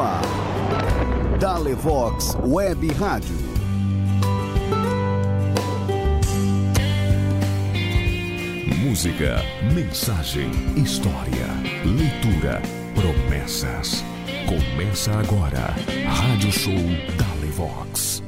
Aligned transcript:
Ar. 0.00 0.22
Dalevox 1.38 2.36
Web 2.44 2.92
Rádio. 2.94 3.36
Música, 8.84 9.42
mensagem, 9.74 10.50
história, 10.76 11.46
leitura, 11.84 12.60
promessas. 12.94 14.04
Começa 14.46 15.12
agora. 15.12 15.74
Rádio 16.06 16.52
Show 16.52 16.74
Dalevox. 17.16 18.22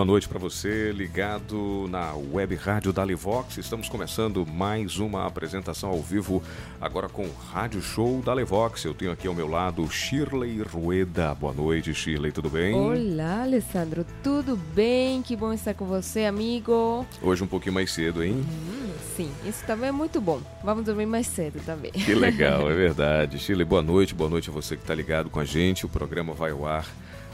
Boa 0.00 0.06
noite 0.06 0.30
para 0.30 0.38
você, 0.38 0.92
ligado 0.92 1.86
na 1.90 2.14
web 2.14 2.54
rádio 2.54 2.90
Dalevox. 2.90 3.58
Estamos 3.58 3.86
começando 3.86 4.46
mais 4.46 4.98
uma 4.98 5.26
apresentação 5.26 5.90
ao 5.90 6.00
vivo, 6.00 6.42
agora 6.80 7.06
com 7.06 7.26
o 7.26 7.34
Rádio 7.52 7.82
Show 7.82 8.22
Dalevox. 8.22 8.86
Eu 8.86 8.94
tenho 8.94 9.12
aqui 9.12 9.28
ao 9.28 9.34
meu 9.34 9.46
lado 9.46 9.86
Shirley 9.90 10.62
Rueda. 10.62 11.34
Boa 11.34 11.52
noite, 11.52 11.92
Shirley, 11.92 12.32
tudo 12.32 12.48
bem? 12.48 12.74
Olá, 12.74 13.42
Alessandro, 13.42 14.06
tudo 14.22 14.56
bem? 14.56 15.20
Que 15.20 15.36
bom 15.36 15.52
estar 15.52 15.74
com 15.74 15.84
você, 15.84 16.24
amigo. 16.24 17.06
Hoje 17.20 17.44
um 17.44 17.46
pouquinho 17.46 17.74
mais 17.74 17.92
cedo, 17.92 18.24
hein? 18.24 18.36
Hum, 18.36 18.92
sim, 19.14 19.30
isso 19.44 19.62
também 19.66 19.90
é 19.90 19.92
muito 19.92 20.18
bom. 20.18 20.40
Vamos 20.64 20.82
dormir 20.82 21.04
mais 21.04 21.26
cedo 21.26 21.60
também. 21.66 21.90
Que 21.90 22.14
legal, 22.14 22.62
é 22.72 22.74
verdade. 22.74 23.38
Shirley, 23.38 23.66
boa 23.66 23.82
noite, 23.82 24.14
boa 24.14 24.30
noite 24.30 24.48
a 24.48 24.52
você 24.52 24.76
que 24.76 24.82
está 24.82 24.94
ligado 24.94 25.28
com 25.28 25.40
a 25.40 25.44
gente. 25.44 25.84
O 25.84 25.90
programa 25.90 26.32
vai 26.32 26.52
ao 26.52 26.66
ar 26.66 26.86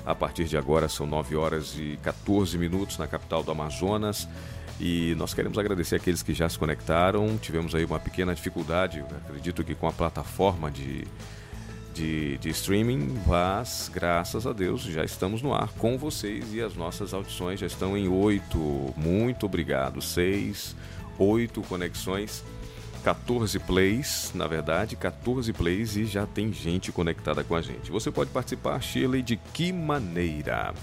a 0.06 0.14
partir 0.14 0.44
de 0.44 0.56
agora 0.56 0.88
são 0.88 1.04
9 1.04 1.34
horas 1.34 1.74
e 1.76 1.98
14 2.00 2.56
minutos 2.56 2.96
na 2.96 3.08
capital 3.08 3.42
do 3.42 3.50
Amazonas. 3.50 4.28
E 4.78 5.14
nós 5.16 5.34
queremos 5.34 5.58
agradecer 5.58 5.96
aqueles 5.96 6.22
que 6.22 6.32
já 6.32 6.48
se 6.48 6.56
conectaram. 6.56 7.36
Tivemos 7.38 7.74
aí 7.74 7.84
uma 7.84 7.98
pequena 7.98 8.32
dificuldade, 8.32 9.04
acredito 9.24 9.64
que 9.64 9.74
com 9.74 9.88
a 9.88 9.92
plataforma 9.92 10.70
de, 10.70 11.04
de, 11.92 12.38
de, 12.38 12.50
streaming, 12.50 13.18
mas 13.26 13.90
graças 13.92 14.46
a 14.46 14.52
Deus 14.52 14.82
já 14.82 15.02
estamos 15.02 15.42
no 15.42 15.52
ar 15.52 15.70
com 15.70 15.98
vocês 15.98 16.54
e 16.54 16.60
as 16.60 16.76
nossas 16.76 17.12
audições 17.12 17.58
já 17.58 17.66
estão 17.66 17.96
em 17.96 18.06
oito. 18.06 18.94
Muito 18.96 19.46
obrigado. 19.46 20.00
Seis, 20.00 20.76
oito 21.18 21.62
conexões. 21.62 22.44
14 23.06 23.60
plays, 23.60 24.32
na 24.34 24.48
verdade, 24.48 24.96
14 24.96 25.52
plays 25.52 25.94
e 25.94 26.06
já 26.06 26.26
tem 26.26 26.52
gente 26.52 26.90
conectada 26.90 27.44
com 27.44 27.54
a 27.54 27.62
gente. 27.62 27.88
Você 27.88 28.10
pode 28.10 28.30
participar, 28.30 28.82
Shirley, 28.82 29.22
de 29.22 29.36
que 29.36 29.72
maneira? 29.72 30.74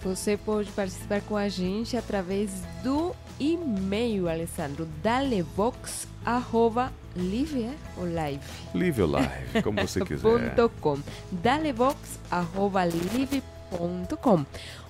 Você 0.00 0.36
pode 0.36 0.70
participar 0.70 1.22
com 1.22 1.36
a 1.36 1.48
gente 1.48 1.96
através 1.96 2.52
do 2.84 3.12
e-mail, 3.40 4.28
Alessandro, 4.28 4.86
dalevox, 5.02 6.06
arroba, 6.24 6.92
live, 7.16 7.64
é? 7.64 7.74
ou 7.96 8.14
live? 8.14 8.44
Live 8.72 9.02
ou 9.02 9.10
live, 9.10 9.62
como 9.64 9.80
você 9.80 9.98
quiser. 10.06 10.54
.com, 10.80 11.00
dalevox, 11.32 12.20
arroba, 12.30 12.84
live.com 12.84 14.46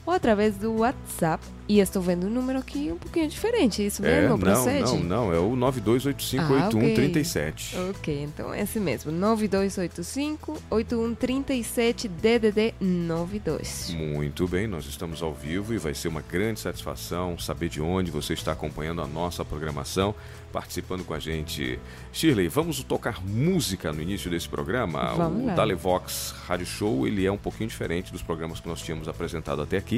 ou 0.06 0.12
através 0.12 0.56
do 0.56 0.78
WhatsApp. 0.78 1.44
E 1.68 1.80
estou 1.80 2.00
vendo 2.00 2.28
um 2.28 2.30
número 2.30 2.60
aqui 2.60 2.92
um 2.92 2.96
pouquinho 2.96 3.28
diferente, 3.28 3.84
isso 3.84 4.00
mesmo? 4.00 4.26
É, 4.26 4.28
não, 4.28 4.38
procede? 4.38 4.82
não, 4.82 5.00
não, 5.00 5.34
é 5.34 5.38
o 5.40 5.56
92858137. 5.56 7.74
Ah, 7.74 7.90
ok, 7.90 8.22
então 8.22 8.54
é 8.54 8.62
esse 8.62 8.78
mesmo, 8.78 9.10
92858137 9.10 12.08
DDD 12.08 12.72
92. 12.80 13.96
Muito 13.98 14.46
bem, 14.46 14.68
nós 14.68 14.86
estamos 14.86 15.22
ao 15.22 15.34
vivo 15.34 15.74
e 15.74 15.78
vai 15.78 15.92
ser 15.92 16.06
uma 16.06 16.22
grande 16.22 16.60
satisfação 16.60 17.36
saber 17.36 17.68
de 17.68 17.82
onde 17.82 18.12
você 18.12 18.34
está 18.34 18.52
acompanhando 18.52 19.02
a 19.02 19.08
nossa 19.08 19.44
programação, 19.44 20.14
participando 20.52 21.04
com 21.04 21.14
a 21.14 21.18
gente. 21.18 21.80
Shirley, 22.12 22.46
vamos 22.46 22.80
tocar 22.84 23.20
música 23.20 23.92
no 23.92 24.00
início 24.00 24.30
desse 24.30 24.48
programa? 24.48 25.14
Vamos 25.14 25.42
o 25.42 25.46
lá. 25.46 25.54
Dalevox 25.54 26.32
Rádio 26.46 26.66
Show, 26.66 27.08
ele 27.08 27.26
é 27.26 27.32
um 27.32 27.36
pouquinho 27.36 27.68
diferente 27.68 28.12
dos 28.12 28.22
programas 28.22 28.60
que 28.60 28.68
nós 28.68 28.80
tínhamos 28.80 29.08
apresentado 29.08 29.62
até 29.62 29.78
aqui 29.78 29.95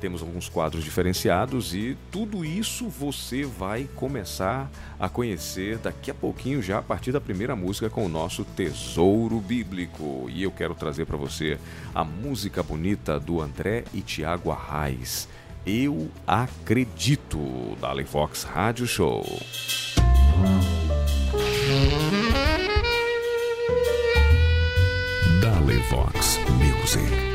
temos 0.00 0.20
alguns 0.20 0.48
quadros 0.48 0.84
diferenciados 0.84 1.74
e 1.74 1.96
tudo 2.10 2.44
isso 2.44 2.88
você 2.88 3.44
vai 3.44 3.88
começar 3.94 4.70
a 5.00 5.08
conhecer 5.08 5.78
daqui 5.78 6.10
a 6.10 6.14
pouquinho, 6.14 6.62
já 6.62 6.78
a 6.78 6.82
partir 6.82 7.12
da 7.12 7.20
primeira 7.20 7.56
música 7.56 7.88
com 7.88 8.04
o 8.04 8.08
nosso 8.08 8.44
Tesouro 8.44 9.40
Bíblico. 9.40 10.26
E 10.28 10.42
eu 10.42 10.50
quero 10.50 10.74
trazer 10.74 11.06
para 11.06 11.16
você 11.16 11.58
a 11.94 12.04
música 12.04 12.62
bonita 12.62 13.18
do 13.18 13.40
André 13.40 13.84
e 13.94 14.00
Tiago 14.00 14.50
Arraes. 14.50 15.28
Eu 15.66 16.08
acredito, 16.26 17.76
da 17.80 17.88
Alevox 17.88 18.44
Rádio 18.44 18.86
Show. 18.86 19.24
Dalevox 25.40 26.38
Music. 26.50 27.25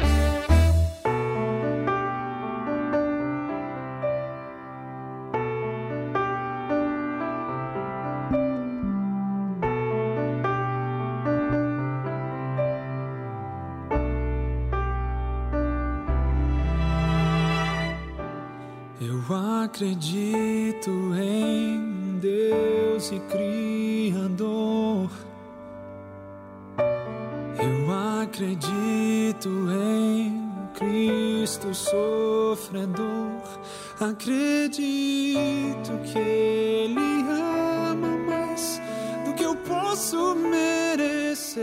Acredito 34.02 35.92
que 36.12 36.18
Ele 36.18 37.22
ama 37.30 38.18
mais 38.28 38.82
do 39.24 39.34
que 39.36 39.44
eu 39.44 39.56
posso 39.56 40.34
merecer. 40.36 41.62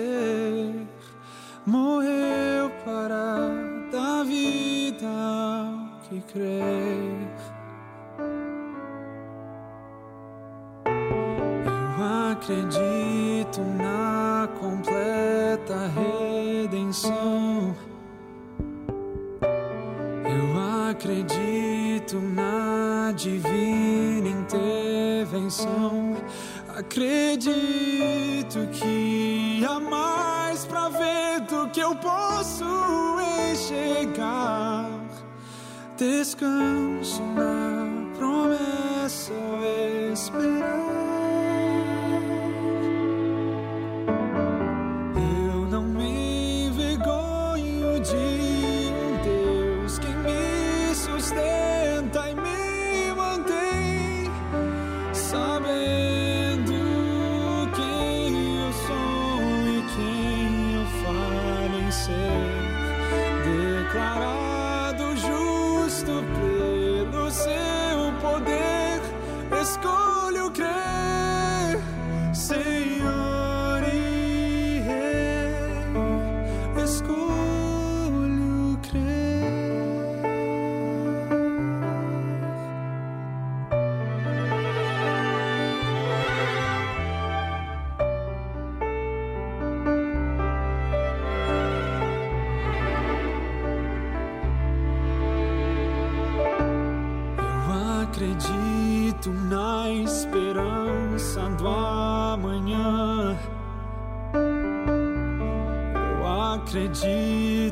Morreu 1.67 2.71
para 2.85 3.51
dar 3.91 4.25
vida 4.25 5.07
ao 5.07 6.01
que 6.09 6.21
crer. 6.33 7.29
acredito 12.39 13.61
na 13.77 14.49
completa 14.61 15.89
redenção. 15.89 17.48
Divina 23.19 24.29
intervenção. 24.29 26.17
Acredito 26.69 27.59
que 28.71 29.65
há 29.69 29.81
mais 29.81 30.65
pra 30.65 30.89
ver 30.89 31.41
do 31.41 31.69
que 31.71 31.81
eu 31.81 31.97
posso 31.97 32.65
enxergar. 33.51 34.89
Descanso 35.97 37.21
na 37.35 37.89
promessa, 38.17 39.33
esperar. 40.13 41.08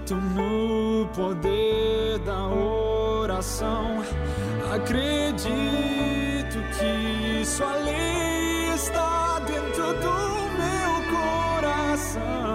Acredito 0.06 0.14
no 0.14 1.06
poder 1.08 2.18
da 2.20 2.46
oração. 2.46 4.04
Acredito 4.72 6.58
que 6.78 7.44
sua 7.44 7.74
lei 7.76 8.72
está 8.74 9.40
dentro 9.40 9.94
do 9.94 10.16
meu 10.58 10.92
coração, 11.18 12.45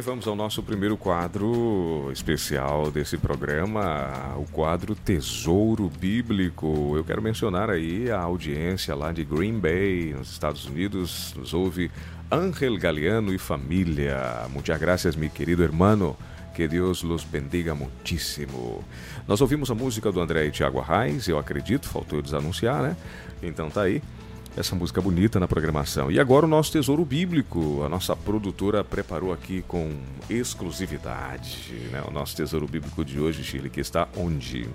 vamos 0.00 0.26
ao 0.26 0.34
nosso 0.34 0.62
primeiro 0.62 0.96
quadro 0.96 2.10
especial 2.12 2.90
desse 2.90 3.18
programa, 3.18 4.34
o 4.36 4.44
quadro 4.44 4.94
Tesouro 4.94 5.90
Bíblico. 5.90 6.94
Eu 6.96 7.04
quero 7.04 7.20
mencionar 7.20 7.68
aí 7.68 8.10
a 8.10 8.20
audiência 8.20 8.94
lá 8.94 9.12
de 9.12 9.24
Green 9.24 9.58
Bay, 9.58 10.14
nos 10.16 10.30
Estados 10.30 10.64
Unidos, 10.64 11.34
nos 11.36 11.52
ouve 11.52 11.90
Ángel 12.30 12.78
Galeano 12.78 13.34
e 13.34 13.38
família. 13.38 14.46
Muitas 14.50 14.80
graças, 14.80 15.14
meu 15.14 15.28
querido 15.28 15.62
hermano. 15.62 16.16
Que 16.54 16.66
Deus 16.66 17.02
los 17.02 17.22
bendiga 17.22 17.74
muitíssimo. 17.74 18.82
Nós 19.28 19.40
ouvimos 19.40 19.70
a 19.70 19.74
música 19.74 20.10
do 20.10 20.20
André 20.20 20.46
e 20.46 20.50
Tiago 20.50 20.80
Arraes, 20.80 21.28
eu 21.28 21.38
acredito, 21.38 21.88
faltou 21.88 22.18
eles 22.18 22.32
anunciar, 22.32 22.82
né? 22.82 22.96
Então 23.42 23.68
tá 23.68 23.82
aí 23.82 24.02
essa 24.56 24.74
música 24.74 25.00
bonita 25.00 25.38
na 25.38 25.48
programação. 25.48 26.10
E 26.10 26.18
agora 26.18 26.46
o 26.46 26.48
nosso 26.48 26.72
tesouro 26.72 27.04
bíblico. 27.04 27.82
A 27.82 27.88
nossa 27.88 28.14
produtora 28.16 28.82
preparou 28.84 29.32
aqui 29.32 29.62
com 29.66 29.98
exclusividade, 30.28 31.88
né? 31.90 32.02
O 32.06 32.10
nosso 32.10 32.36
tesouro 32.36 32.66
bíblico 32.66 33.04
de 33.04 33.20
hoje, 33.20 33.42
Chile, 33.42 33.70
que 33.70 33.80
está 33.80 34.08
onde? 34.16 34.68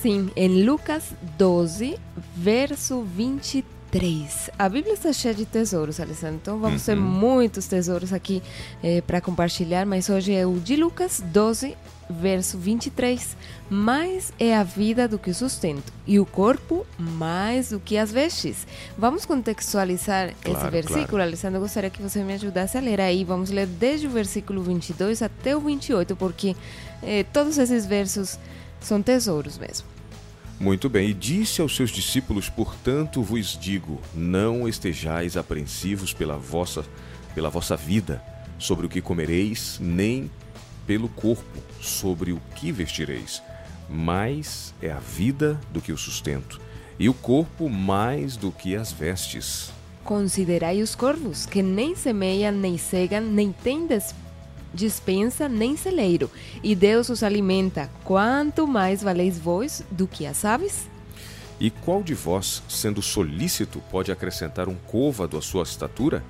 Sim, 0.00 0.30
em 0.36 0.64
Lucas 0.64 1.12
12, 1.36 1.98
verso 2.36 3.02
23. 3.02 3.77
A 4.58 4.68
Bíblia 4.68 4.94
está 4.94 5.12
cheia 5.12 5.34
de 5.34 5.46
tesouros, 5.46 5.98
Alessandro. 5.98 6.36
Então 6.42 6.58
vamos 6.58 6.84
ter 6.84 6.94
muitos 6.94 7.66
tesouros 7.66 8.12
aqui 8.12 8.42
para 9.06 9.20
compartilhar, 9.20 9.86
mas 9.86 10.08
hoje 10.10 10.34
é 10.34 10.46
o 10.46 10.60
de 10.60 10.76
Lucas 10.76 11.22
12, 11.24 11.74
verso 12.10 12.58
23. 12.58 13.36
Mais 13.70 14.32
é 14.38 14.54
a 14.54 14.62
vida 14.62 15.08
do 15.08 15.18
que 15.18 15.30
o 15.30 15.34
sustento, 15.34 15.90
e 16.06 16.18
o 16.20 16.26
corpo 16.26 16.86
mais 16.98 17.70
do 17.70 17.80
que 17.80 17.96
as 17.96 18.12
vestes. 18.12 18.66
Vamos 18.96 19.24
contextualizar 19.24 20.34
Claro, 20.42 20.58
esse 20.58 20.70
versículo, 20.70 21.06
claro. 21.08 21.22
Alessandro. 21.22 21.56
Eu 21.56 21.62
gostaria 21.62 21.90
que 21.90 22.02
você 22.02 22.22
me 22.22 22.34
ajudasse 22.34 22.76
a 22.76 22.80
ler 22.80 23.00
aí. 23.00 23.24
Vamos 23.24 23.50
ler 23.50 23.66
desde 23.66 24.06
o 24.06 24.10
versículo 24.10 24.62
22 24.62 25.22
até 25.22 25.56
o 25.56 25.60
28, 25.60 26.14
porque 26.16 26.54
eh, 27.02 27.24
todos 27.32 27.56
esses 27.56 27.86
versos 27.86 28.38
são 28.80 29.02
tesouros 29.02 29.56
mesmo. 29.58 29.86
Muito 30.60 30.88
bem, 30.88 31.10
e 31.10 31.14
disse 31.14 31.60
aos 31.60 31.76
seus 31.76 31.90
discípulos: 31.90 32.48
Portanto 32.48 33.22
vos 33.22 33.56
digo, 33.60 34.00
não 34.12 34.68
estejais 34.68 35.36
apreensivos 35.36 36.12
pela 36.12 36.36
vossa, 36.36 36.84
pela 37.32 37.48
vossa 37.48 37.76
vida, 37.76 38.20
sobre 38.58 38.84
o 38.84 38.88
que 38.88 39.00
comereis, 39.00 39.78
nem 39.80 40.28
pelo 40.84 41.08
corpo, 41.10 41.62
sobre 41.80 42.32
o 42.32 42.40
que 42.56 42.72
vestireis. 42.72 43.40
Mais 43.88 44.74
é 44.82 44.90
a 44.90 44.98
vida 44.98 45.60
do 45.70 45.80
que 45.80 45.92
o 45.92 45.96
sustento, 45.96 46.60
e 46.98 47.08
o 47.08 47.14
corpo 47.14 47.68
mais 47.68 48.36
do 48.36 48.50
que 48.50 48.74
as 48.74 48.90
vestes. 48.90 49.70
Considerai 50.02 50.82
os 50.82 50.94
corvos, 50.94 51.46
que 51.46 51.62
nem 51.62 51.94
semeiam, 51.94 52.50
nem 52.50 52.76
cegam, 52.76 53.20
nem 53.20 53.52
têm 53.52 53.86
dispensa, 54.72 55.48
nem 55.48 55.76
celeiro, 55.76 56.30
e 56.62 56.74
Deus 56.74 57.08
os 57.08 57.22
alimenta. 57.22 57.90
Quanto 58.04 58.66
mais 58.66 59.02
valeis 59.02 59.38
vós 59.38 59.84
do 59.90 60.06
que 60.06 60.26
as 60.26 60.44
aves? 60.44 60.88
E 61.60 61.70
qual 61.70 62.02
de 62.02 62.14
vós, 62.14 62.62
sendo 62.68 63.02
solícito, 63.02 63.82
pode 63.90 64.12
acrescentar 64.12 64.68
um 64.68 64.76
côvado 64.86 65.36
à 65.36 65.42
sua 65.42 65.64
estatura? 65.64 66.22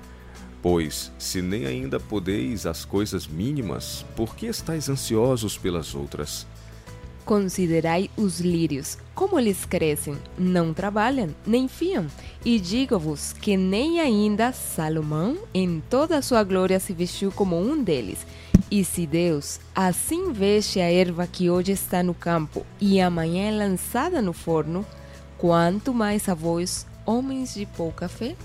Pois, 0.61 1.11
se 1.17 1.41
nem 1.41 1.65
ainda 1.65 1.99
podeis 1.99 2.65
as 2.65 2.83
coisas 2.83 3.27
mínimas, 3.27 4.05
por 4.15 4.35
que 4.35 4.47
estáis 4.47 4.89
ansiosos 4.89 5.57
pelas 5.57 5.95
outras? 5.95 6.45
Considerai 7.25 8.09
os 8.17 8.39
lírios, 8.39 8.97
como 9.13 9.39
eles 9.39 9.65
crescem, 9.65 10.17
não 10.37 10.73
trabalham, 10.73 11.29
nem 11.45 11.67
fiam. 11.67 12.07
E 12.43 12.59
digo-vos 12.59 13.33
que 13.33 13.55
nem 13.55 13.99
ainda 13.99 14.51
Salomão, 14.51 15.37
em 15.53 15.81
toda 15.89 16.17
a 16.17 16.21
sua 16.21 16.43
glória, 16.43 16.79
se 16.79 16.93
vestiu 16.93 17.31
como 17.31 17.59
um 17.59 17.83
deles. 17.83 18.25
E 18.71 18.83
se 18.83 19.05
Deus 19.05 19.59
assim 19.75 20.31
veste 20.31 20.79
a 20.79 20.91
erva 20.91 21.25
que 21.27 21.49
hoje 21.49 21.71
está 21.71 22.03
no 22.03 22.13
campo 22.13 22.65
e 22.79 23.01
amanhã 23.01 23.49
é 23.49 23.51
lançada 23.51 24.21
no 24.21 24.33
forno, 24.33 24.85
quanto 25.37 25.93
mais 25.93 26.29
a 26.29 26.33
vós, 26.33 26.85
homens 27.05 27.53
de 27.53 27.65
pouca 27.65 28.07
fé? 28.07 28.35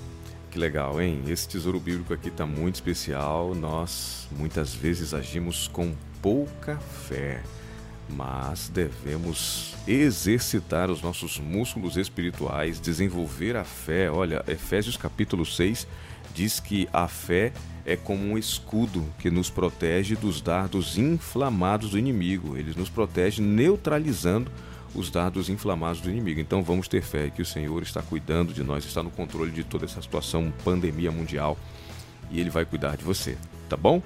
Que 0.51 0.59
legal, 0.59 1.03
hein? 1.03 1.21
Esse 1.27 1.49
tesouro 1.49 1.81
bíblico 1.81 2.15
aqui 2.15 2.29
está 2.29 2.47
muito 2.47 2.77
especial. 2.77 3.55
Nós 3.55 4.29
muitas 4.31 4.73
vezes 4.73 5.13
agimos 5.13 5.67
com 5.67 5.93
pouca 6.23 6.77
fé, 6.77 7.43
mas 8.09 8.69
devemos 8.69 9.75
exercitar 9.87 10.91
os 10.91 11.03
nossos 11.03 11.39
músculos 11.39 11.97
espirituais, 11.97 12.81
desenvolver 12.81 13.57
a 13.57 13.65
fé. 13.65 14.11
Olha, 14.11 14.45
Efésios 14.47 14.97
capítulo 14.97 15.45
6 15.45 15.87
diz 16.35 16.61
que 16.61 16.89
a 16.93 17.07
fé 17.09 17.53
é 17.87 17.97
como 17.97 18.25
um 18.25 18.39
escudo 18.39 19.05
que 19.19 19.31
nos 19.31 19.51
protege 19.51 20.17
dos 20.17 20.41
dardos 20.41 20.99
inflamados 20.99 21.91
do 21.91 21.99
inimigo. 21.99 22.57
Ele 22.57 22.75
nos 22.77 22.89
protege 22.89 23.43
neutralizando 23.43 24.51
os 24.95 25.11
dardos 25.11 25.49
inflamados 25.49 26.01
do 26.01 26.11
inimigo. 26.11 26.41
Então 26.41 26.63
vamos 26.63 26.89
ter 26.89 27.03
fé 27.03 27.31
que 27.31 27.43
o 27.43 27.47
Senhor 27.47 27.83
está 27.83 28.01
cuidando 28.01 28.55
de 28.55 28.63
nós, 28.63 28.85
está 28.85 29.03
no 29.03 29.11
controle 29.11 29.51
de 29.51 29.65
toda 29.65 29.85
essa 29.85 30.01
situação, 30.01 30.53
pandemia 30.65 31.11
mundial, 31.11 31.59
e 32.31 32.41
Ele 32.41 32.51
vai 32.51 32.65
cuidar 32.65 32.97
de 32.97 33.05
você, 33.05 33.37
tá 33.69 33.77
bom? 33.77 34.03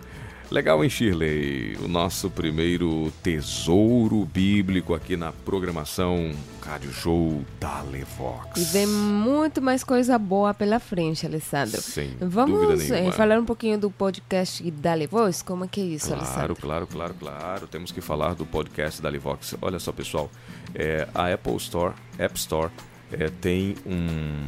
Legal, 0.50 0.82
hein, 0.82 0.88
Shirley? 0.88 1.76
O 1.84 1.88
nosso 1.88 2.30
primeiro 2.30 3.12
tesouro 3.22 4.24
bíblico 4.24 4.94
aqui 4.94 5.14
na 5.14 5.30
programação 5.30 6.32
Rádio 6.64 6.90
Show 6.90 7.44
da 7.60 7.82
Levox. 7.82 8.58
E 8.58 8.64
vem 8.64 8.86
muito 8.86 9.60
mais 9.60 9.84
coisa 9.84 10.18
boa 10.18 10.54
pela 10.54 10.80
frente, 10.80 11.26
Alessandro. 11.26 11.82
Sem 11.82 12.16
Vamos 12.18 12.90
eh, 12.90 13.12
falar 13.12 13.38
um 13.38 13.44
pouquinho 13.44 13.78
do 13.78 13.90
podcast 13.90 14.70
da 14.70 14.94
Levox? 14.94 15.42
Como 15.42 15.66
é 15.66 15.68
que 15.68 15.82
é 15.82 15.84
isso, 15.84 16.06
claro, 16.06 16.22
Alessandro? 16.22 16.56
Claro, 16.56 16.86
claro, 16.86 17.14
claro. 17.20 17.66
Temos 17.66 17.92
que 17.92 18.00
falar 18.00 18.34
do 18.34 18.46
podcast 18.46 19.02
da 19.02 19.10
Levox. 19.10 19.54
Olha 19.60 19.78
só, 19.78 19.92
pessoal. 19.92 20.30
É, 20.74 21.06
a 21.14 21.30
Apple 21.30 21.56
Store, 21.56 21.92
App 22.18 22.38
Store, 22.38 22.70
é, 23.12 23.28
tem 23.28 23.76
um, 23.84 24.46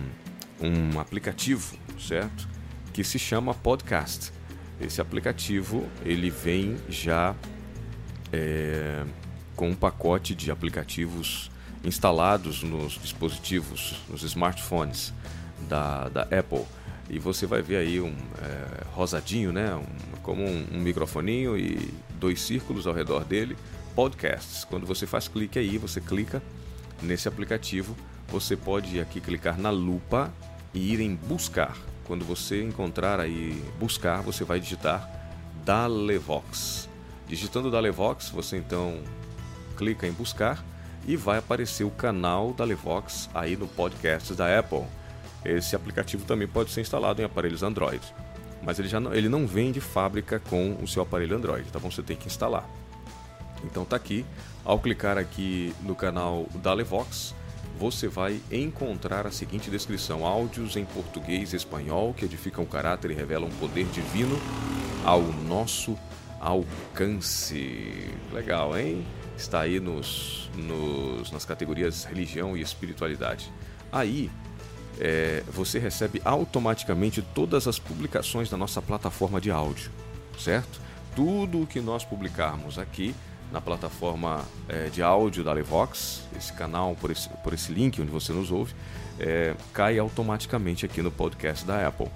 um 0.66 0.98
aplicativo, 0.98 1.76
certo? 1.98 2.48
Que 2.90 3.04
se 3.04 3.18
chama 3.18 3.52
Podcast. 3.52 4.39
Esse 4.80 5.00
aplicativo 5.00 5.86
ele 6.04 6.30
vem 6.30 6.76
já 6.88 7.34
é, 8.32 9.04
com 9.54 9.70
um 9.70 9.74
pacote 9.74 10.34
de 10.34 10.50
aplicativos 10.50 11.50
instalados 11.84 12.62
nos 12.62 12.94
dispositivos, 12.94 13.96
nos 14.08 14.22
smartphones 14.22 15.12
da, 15.68 16.08
da 16.08 16.22
Apple. 16.22 16.64
E 17.08 17.18
você 17.18 17.44
vai 17.44 17.60
ver 17.60 17.76
aí 17.76 18.00
um 18.00 18.14
é, 18.40 18.84
rosadinho, 18.92 19.52
né? 19.52 19.74
Um, 19.74 19.84
como 20.22 20.44
um, 20.44 20.66
um 20.72 20.78
microfoninho 20.78 21.58
e 21.58 21.92
dois 22.18 22.40
círculos 22.40 22.86
ao 22.86 22.94
redor 22.94 23.24
dele, 23.24 23.56
podcasts. 23.94 24.64
Quando 24.64 24.86
você 24.86 25.06
faz 25.06 25.26
clique 25.26 25.58
aí, 25.58 25.76
você 25.76 26.00
clica 26.00 26.42
nesse 27.02 27.26
aplicativo, 27.26 27.96
você 28.28 28.56
pode 28.56 29.00
aqui 29.00 29.20
clicar 29.20 29.58
na 29.58 29.70
lupa 29.70 30.32
e 30.72 30.92
ir 30.92 31.00
em 31.00 31.14
buscar. 31.14 31.76
Quando 32.10 32.24
você 32.24 32.60
encontrar 32.60 33.20
aí 33.20 33.62
buscar, 33.78 34.20
você 34.20 34.42
vai 34.42 34.58
digitar 34.58 35.08
Dalevox. 35.64 36.88
Digitando 37.28 37.70
Dalevox, 37.70 38.30
você 38.30 38.56
então 38.56 38.98
clica 39.76 40.08
em 40.08 40.10
buscar 40.10 40.60
e 41.06 41.14
vai 41.14 41.38
aparecer 41.38 41.84
o 41.84 41.90
canal 41.92 42.52
Dalevox 42.52 43.30
aí 43.32 43.56
no 43.56 43.68
podcast 43.68 44.34
da 44.34 44.58
Apple. 44.58 44.82
Esse 45.44 45.76
aplicativo 45.76 46.24
também 46.24 46.48
pode 46.48 46.72
ser 46.72 46.80
instalado 46.80 47.22
em 47.22 47.24
aparelhos 47.24 47.62
Android, 47.62 48.02
mas 48.60 48.80
ele, 48.80 48.88
já 48.88 48.98
não, 48.98 49.14
ele 49.14 49.28
não 49.28 49.46
vem 49.46 49.70
de 49.70 49.80
fábrica 49.80 50.40
com 50.40 50.78
o 50.82 50.88
seu 50.88 51.04
aparelho 51.04 51.36
Android, 51.36 51.70
tá 51.70 51.78
bom? 51.78 51.92
Você 51.92 52.02
tem 52.02 52.16
que 52.16 52.26
instalar. 52.26 52.68
Então 53.62 53.84
tá 53.84 53.94
aqui, 53.94 54.26
ao 54.64 54.80
clicar 54.80 55.16
aqui 55.16 55.72
no 55.82 55.94
canal 55.94 56.48
Dalevox, 56.56 57.36
você 57.80 58.08
vai 58.08 58.42
encontrar 58.52 59.26
a 59.26 59.32
seguinte 59.32 59.70
descrição: 59.70 60.26
áudios 60.26 60.76
em 60.76 60.84
português 60.84 61.54
e 61.54 61.56
espanhol 61.56 62.12
que 62.12 62.26
edificam 62.26 62.62
o 62.62 62.66
caráter 62.66 63.10
e 63.10 63.14
revelam 63.14 63.48
um 63.48 63.56
poder 63.56 63.86
divino 63.86 64.38
ao 65.02 65.22
nosso 65.22 65.96
alcance. 66.38 68.10
Legal, 68.34 68.78
hein? 68.78 69.06
Está 69.34 69.62
aí 69.62 69.80
nos, 69.80 70.50
nos 70.54 71.32
nas 71.32 71.46
categorias 71.46 72.04
religião 72.04 72.54
e 72.54 72.60
espiritualidade. 72.60 73.50
Aí 73.90 74.30
é, 75.00 75.42
você 75.50 75.78
recebe 75.78 76.20
automaticamente 76.22 77.22
todas 77.34 77.66
as 77.66 77.78
publicações 77.78 78.50
da 78.50 78.58
nossa 78.58 78.82
plataforma 78.82 79.40
de 79.40 79.50
áudio, 79.50 79.90
certo? 80.38 80.78
Tudo 81.16 81.62
o 81.62 81.66
que 81.66 81.80
nós 81.80 82.04
publicarmos 82.04 82.78
aqui 82.78 83.14
na 83.52 83.60
plataforma 83.60 84.44
é, 84.68 84.88
de 84.88 85.02
áudio 85.02 85.42
da 85.42 85.52
Levox, 85.52 86.22
esse 86.36 86.52
canal, 86.52 86.96
por 87.00 87.10
esse, 87.10 87.28
por 87.28 87.52
esse 87.52 87.72
link 87.72 88.00
onde 88.00 88.10
você 88.10 88.32
nos 88.32 88.50
ouve, 88.50 88.74
é, 89.18 89.54
cai 89.72 89.98
automaticamente 89.98 90.86
aqui 90.86 91.02
no 91.02 91.10
podcast 91.10 91.64
da 91.64 91.86
Apple. 91.86 92.08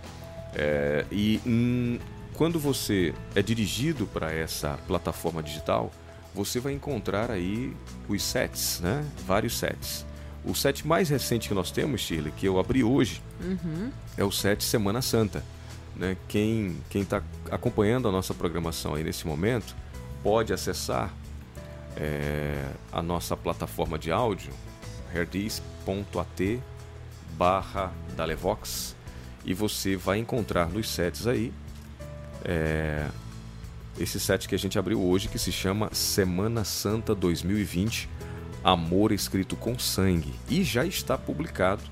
É, 0.55 1.05
e 1.11 1.41
hum, 1.47 1.99
quando 2.35 2.59
você 2.59 3.15
é 3.35 3.43
dirigido 3.43 4.07
para 4.07 4.33
essa 4.33 4.79
plataforma 4.87 5.43
digital, 5.43 5.91
você 6.35 6.59
vai 6.59 6.73
encontrar 6.73 7.31
aí 7.31 7.75
os 8.09 8.23
sets, 8.23 8.81
né? 8.81 9.05
Vários 9.27 9.57
sets. 9.57 10.05
O 10.45 10.55
set 10.55 10.87
mais 10.87 11.09
recente 11.09 11.49
que 11.49 11.55
nós 11.55 11.71
temos, 11.71 12.01
Shirley, 12.01 12.33
que 12.33 12.47
eu 12.47 12.59
abri 12.59 12.85
hoje, 12.85 13.23
uhum. 13.41 13.91
é 14.17 14.25
o 14.25 14.31
set 14.31 14.63
Semana 14.63 15.01
Santa. 15.01 15.43
Né? 15.97 16.17
Quem 16.29 16.77
está 16.93 17.23
acompanhando 17.51 18.09
a 18.09 18.13
nossa 18.13 18.35
programação 18.35 18.95
aí 18.95 19.05
nesse 19.05 19.27
momento 19.27 19.75
pode 20.23 20.53
acessar 20.53 21.13
é, 21.97 22.71
a 22.93 23.03
nossa 23.03 23.37
plataforma 23.37 23.99
de 23.99 24.11
áudio, 24.11 24.53
herdis.at 25.15 26.61
barra 27.33 27.93
Dalevox 28.17 28.95
e 29.45 29.53
você 29.53 29.97
vai 29.97 30.19
encontrar 30.19 30.69
nos 30.69 30.89
sets 30.89 31.27
aí 31.27 31.53
é, 32.45 33.09
esse 33.99 34.21
set 34.21 34.49
que 34.49 34.55
a 34.55 34.59
gente 34.59 34.79
abriu 34.79 35.03
hoje 35.03 35.29
que 35.29 35.39
se 35.39 35.51
chama 35.51 35.93
Semana 35.93 36.65
Santa 36.65 37.15
2020 37.15 38.09
Amor 38.65 39.13
escrito 39.13 39.57
com 39.57 39.79
sangue 39.79 40.33
e 40.49 40.65
já 40.65 40.87
está 40.87 41.19
publicado 41.19 41.83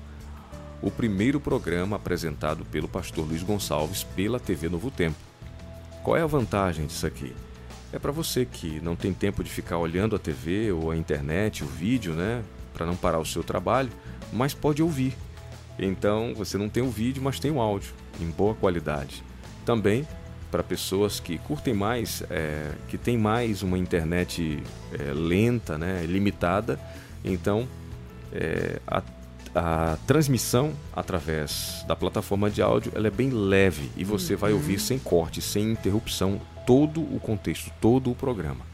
o 0.81 0.89
primeiro 0.89 1.39
programa 1.39 1.97
apresentado 1.97 2.65
pelo 2.65 2.87
pastor 2.87 3.27
Luiz 3.27 3.43
Gonçalves 3.43 4.03
pela 4.03 4.39
TV 4.39 4.69
Novo 4.69 4.89
Tempo. 4.89 5.15
Qual 6.03 6.17
é 6.17 6.21
a 6.21 6.25
vantagem 6.25 6.87
disso 6.87 7.05
aqui? 7.05 7.31
É 7.93 7.99
para 7.99 8.11
você 8.11 8.43
que 8.43 8.81
não 8.81 8.95
tem 8.95 9.13
tempo 9.13 9.43
de 9.43 9.49
ficar 9.51 9.77
olhando 9.77 10.15
a 10.15 10.19
TV 10.19 10.71
ou 10.71 10.89
a 10.89 10.97
internet, 10.97 11.63
o 11.63 11.67
vídeo, 11.67 12.13
né, 12.13 12.43
para 12.73 12.87
não 12.87 12.95
parar 12.95 13.19
o 13.19 13.25
seu 13.25 13.43
trabalho, 13.43 13.91
mas 14.33 14.51
pode 14.51 14.81
ouvir. 14.81 15.15
Então 15.77 16.33
você 16.35 16.57
não 16.57 16.67
tem 16.67 16.81
o 16.81 16.89
vídeo, 16.89 17.21
mas 17.21 17.39
tem 17.39 17.51
o 17.51 17.61
áudio 17.61 17.93
em 18.19 18.29
boa 18.31 18.55
qualidade. 18.55 19.23
Também 19.63 20.07
para 20.49 20.63
pessoas 20.63 21.19
que 21.19 21.37
curtem 21.37 21.73
mais, 21.73 22.23
é, 22.31 22.71
que 22.87 22.97
tem 22.97 23.15
mais 23.15 23.61
uma 23.61 23.77
internet 23.77 24.61
é, 24.91 25.13
lenta, 25.13 25.77
né, 25.77 26.03
limitada, 26.07 26.79
então 27.23 27.67
é, 28.31 28.79
a, 28.87 29.03
a, 29.53 29.97
transmissão 30.07 30.73
através 30.95 31.83
da 31.87 31.95
plataforma 31.95 32.49
de 32.49 32.61
áudio 32.61 32.91
ela 32.95 33.07
é 33.07 33.11
bem 33.11 33.29
leve 33.29 33.91
e 33.95 34.03
você 34.03 34.33
uhum. 34.33 34.39
vai 34.39 34.53
ouvir 34.53 34.79
sem 34.79 34.97
corte, 34.97 35.41
sem 35.41 35.71
interrupção 35.71 36.39
todo 36.65 37.01
o 37.01 37.19
contexto, 37.19 37.71
todo 37.79 38.11
o 38.11 38.15
programa. 38.15 38.65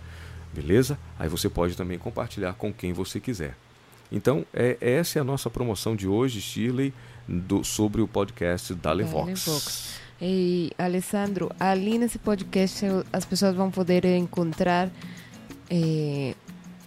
Beleza? 0.53 0.97
Aí 1.17 1.29
você 1.29 1.49
pode 1.49 1.75
também 1.77 1.97
compartilhar 1.97 2.53
com 2.53 2.73
quem 2.73 2.93
você 2.93 3.19
quiser. 3.19 3.55
Então, 4.11 4.45
é, 4.53 4.77
essa 4.81 5.19
é 5.19 5.21
a 5.21 5.23
nossa 5.23 5.49
promoção 5.49 5.95
de 5.95 6.07
hoje, 6.07 6.41
Shirley, 6.41 6.93
do, 7.27 7.63
sobre 7.63 8.01
o 8.01 8.07
podcast 8.07 8.73
da 8.73 8.91
Levox. 8.91 9.99
E, 10.21 10.71
Alessandro, 10.77 11.51
ali 11.59 11.97
nesse 11.97 12.17
podcast 12.17 12.85
as 13.13 13.23
pessoas 13.23 13.55
vão 13.55 13.71
poder 13.71 14.03
encontrar 14.05 14.89
eh, 15.69 16.35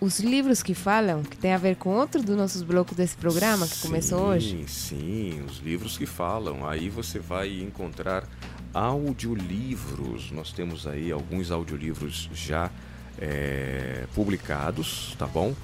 os 0.01 0.19
livros 0.21 0.63
que 0.63 0.75
falam, 0.75 1.23
que 1.23 1.37
tem 1.37 1.55
a 1.55 1.59
ver 1.59 1.77
com 1.77 1.91
outro 1.91 2.23
dos 2.23 2.37
nossos 2.37 2.63
blocos 2.63 2.97
desse 2.97 3.17
programa 3.17 3.67
que 3.67 3.77
sim, 3.77 3.87
começou 3.87 4.21
hoje. 4.21 4.67
Sim, 4.67 4.67
sim, 4.67 5.45
os 5.49 5.59
livros 5.59 5.97
que 5.97 6.05
falam. 6.05 6.69
Aí 6.69 6.91
você 6.91 7.19
vai 7.19 7.61
encontrar 7.63 8.25
audiolivros. 8.75 10.31
Nós 10.31 10.53
temos 10.53 10.87
aí 10.87 11.11
alguns 11.13 11.51
audiolivros 11.51 12.29
já 12.33 12.71
é, 13.19 14.05
publicados, 14.15 15.15
tá 15.19 15.27
bom? 15.27 15.55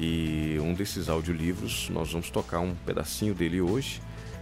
E 0.00 0.58
um 0.60 0.74
desses 0.74 1.08
audiolivros, 1.08 1.88
nós 1.90 2.12
vamos 2.12 2.30
tocar 2.30 2.60
um 2.60 2.74
pedacinho 2.86 3.34
dele 3.34 3.60
hoje. 3.60 4.00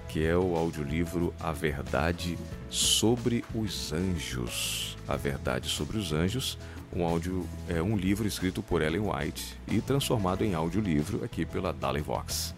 que 0.08 0.24
é 0.24 0.36
o 0.36 0.56
audiolivro 0.56 1.34
A 1.38 1.52
Verdade 1.52 2.38
sobre 2.70 3.44
os 3.54 3.92
Anjos. 3.92 4.96
A 5.06 5.16
Verdade 5.16 5.68
sobre 5.68 5.98
os 5.98 6.12
Anjos, 6.12 6.56
um 6.90 7.04
áudio 7.04 7.46
é 7.68 7.82
um 7.82 7.96
livro 7.96 8.26
escrito 8.26 8.62
por 8.62 8.80
Ellen 8.80 9.02
White 9.02 9.58
e 9.68 9.80
transformado 9.80 10.42
em 10.42 10.54
audiolivro 10.54 11.22
aqui 11.24 11.44
pela 11.44 11.72
Dallin 11.72 12.00
Vox. 12.00 12.54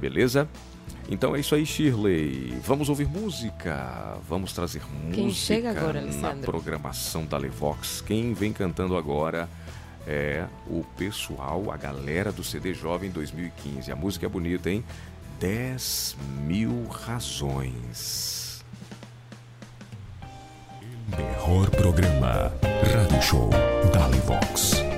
Beleza? 0.00 0.48
Então 1.08 1.34
é 1.34 1.40
isso 1.40 1.54
aí, 1.54 1.66
Shirley. 1.66 2.58
Vamos 2.64 2.88
ouvir 2.88 3.08
música. 3.08 4.16
Vamos 4.28 4.52
trazer 4.52 4.80
Quem 5.12 5.26
música 5.26 5.46
chega 5.46 5.70
agora, 5.70 6.00
na 6.02 6.34
programação 6.34 7.24
da 7.24 7.36
Levox. 7.36 8.00
Quem 8.00 8.32
vem 8.32 8.52
cantando 8.52 8.96
agora 8.96 9.48
é 10.06 10.44
o 10.66 10.84
pessoal, 10.96 11.70
a 11.70 11.76
galera 11.76 12.32
do 12.32 12.44
CD 12.44 12.74
Jovem 12.74 13.10
2015. 13.10 13.90
A 13.90 13.96
música 13.96 14.26
é 14.26 14.28
bonita, 14.28 14.70
hein? 14.70 14.84
10 15.40 16.16
mil 16.46 16.86
razões. 16.86 18.64
Mejor 21.16 21.70
programa. 21.70 22.52
Radio 22.94 23.22
Show 23.22 23.50
Dalivox. 23.92 24.82
Com 24.82 24.89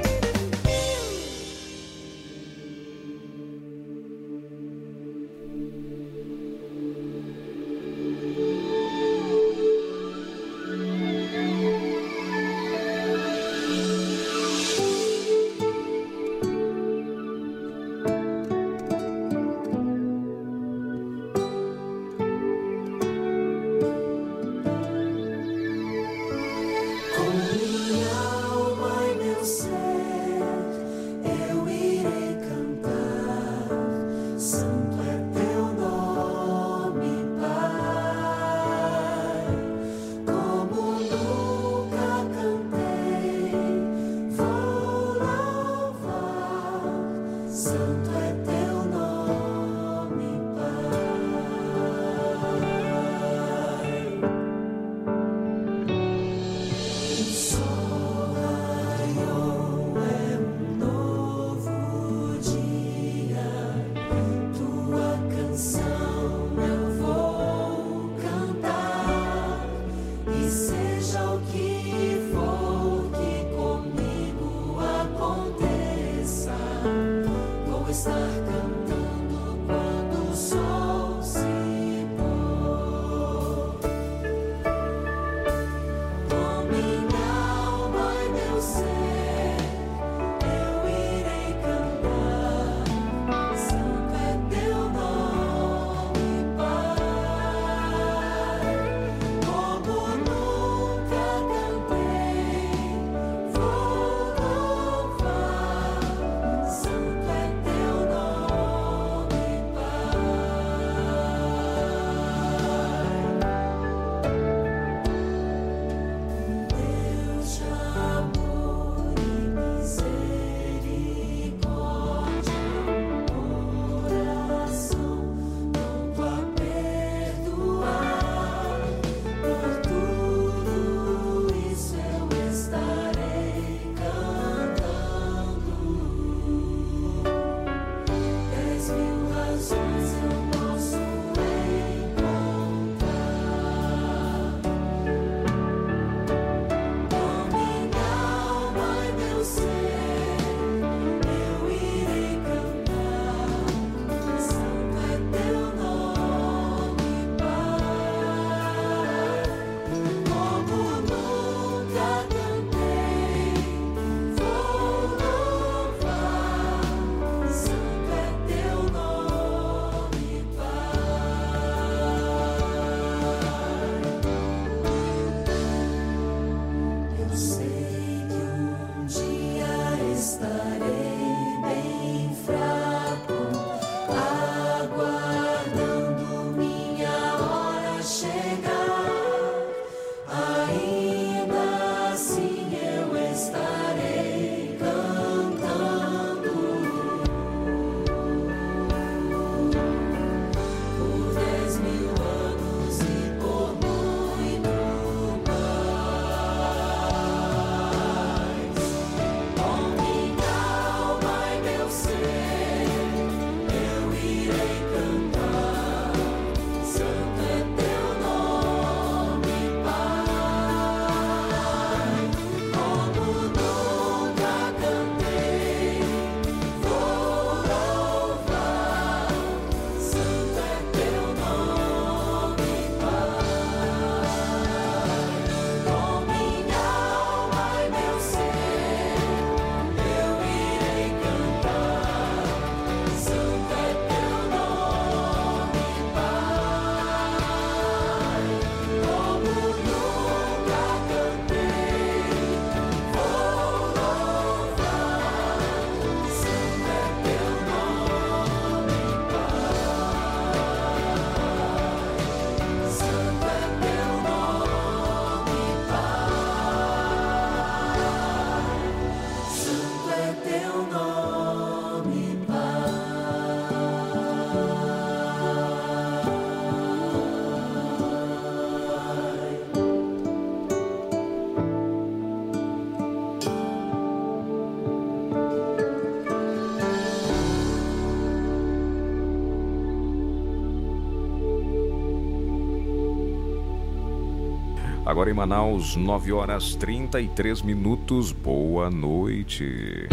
Agora 295.12 295.30
em 295.30 295.34
Manaus, 295.34 295.94
9 295.94 296.32
horas 296.32 296.74
33 296.74 297.60
minutos. 297.60 298.32
Boa 298.32 298.88
noite. 298.88 300.08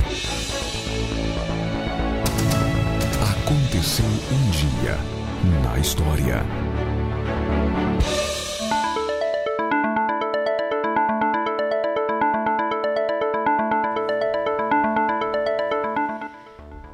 Aconteceu 3.32 4.04
um 4.06 4.52
dia 4.52 4.98
na 5.64 5.80
história. 5.80 6.44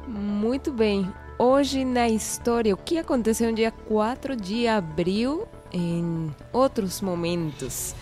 Muito 0.06 0.72
bem. 0.72 1.12
Hoje 1.38 1.84
na 1.84 2.08
história, 2.08 2.72
o 2.72 2.78
que 2.78 2.98
aconteceu 2.98 3.50
no 3.50 3.56
dia 3.56 3.72
4 3.72 4.36
de 4.36 4.68
abril 4.68 5.45
em 5.76 6.34
outros 6.52 7.00
momentos. 7.00 7.94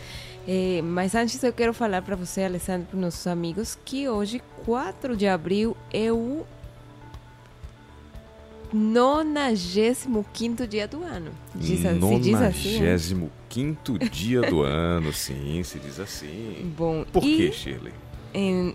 É, 0.47 0.81
mas 0.83 1.15
antes 1.15 1.43
eu 1.43 1.53
quero 1.53 1.73
falar 1.73 2.03
para 2.03 2.15
você, 2.15 2.43
Alessandro, 2.43 2.87
para 2.89 3.01
nossos 3.01 3.27
amigos, 3.27 3.79
que 3.85 4.09
hoje, 4.09 4.43
4 4.65 5.17
de 5.17 5.27
abril, 5.27 5.77
é 5.93 6.13
o 6.13 6.45
95 8.73 10.67
dia 10.67 10.87
do 10.87 11.03
ano. 11.03 11.31
Diz, 11.55 11.81
se 11.81 12.19
diz 12.21 12.35
assim. 12.35 12.81
95 12.81 13.93
né? 13.93 14.11
dia 14.11 14.43
do 14.43 14.63
ano, 14.63 15.13
sim, 15.13 15.63
se 15.63 15.79
diz 15.79 15.99
assim. 15.99 16.73
Bom, 16.77 17.05
Por 17.13 17.25
e... 17.25 17.37
que, 17.37 17.53
Shirley? 17.53 17.93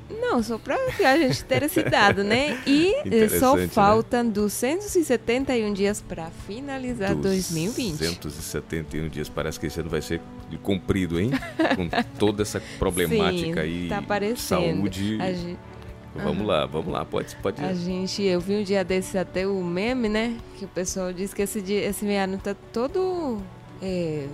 Não, 0.09 0.41
só 0.41 0.57
para 0.57 0.75
a 0.75 1.17
gente 1.17 1.43
ter 1.43 1.63
esse 1.63 1.83
dado, 1.83 2.23
né? 2.23 2.61
E 2.65 2.93
eh, 3.11 3.27
só 3.27 3.57
né? 3.57 3.67
faltam 3.67 4.23
né? 4.23 4.31
271 4.31 5.73
dias 5.73 6.01
para 6.01 6.29
finalizar 6.47 7.13
2020. 7.13 8.19
271 8.19 9.09
dias, 9.09 9.27
parece 9.27 9.59
que 9.59 9.67
esse 9.67 9.79
ano 9.79 9.89
vai 9.89 10.01
ser 10.01 10.21
cumprido, 10.63 11.19
hein? 11.19 11.31
Com 11.75 11.89
toda 12.17 12.41
essa 12.41 12.61
problemática 12.79 13.61
Sim, 13.61 13.87
aí, 13.87 13.89
tá 13.89 14.01
saúde. 14.35 15.17
Gente... 15.17 15.57
Vamos 16.15 16.41
uhum. 16.41 16.47
lá, 16.47 16.65
vamos 16.65 16.91
lá, 16.91 17.05
pode, 17.05 17.35
pode. 17.35 17.63
A 17.63 17.73
gente, 17.73 18.23
eu 18.23 18.39
vi 18.39 18.55
um 18.55 18.63
dia 18.63 18.83
desses 18.83 19.15
até 19.15 19.45
o 19.45 19.63
meme, 19.63 20.09
né? 20.09 20.35
Que 20.57 20.65
o 20.65 20.67
pessoal 20.67 21.13
diz 21.13 21.33
que 21.33 21.41
esse 21.41 21.61
dia, 21.61 21.85
esse 21.85 22.05
ano 22.15 22.37
tá 22.37 22.55
todo 22.73 23.39
é, 23.81 24.27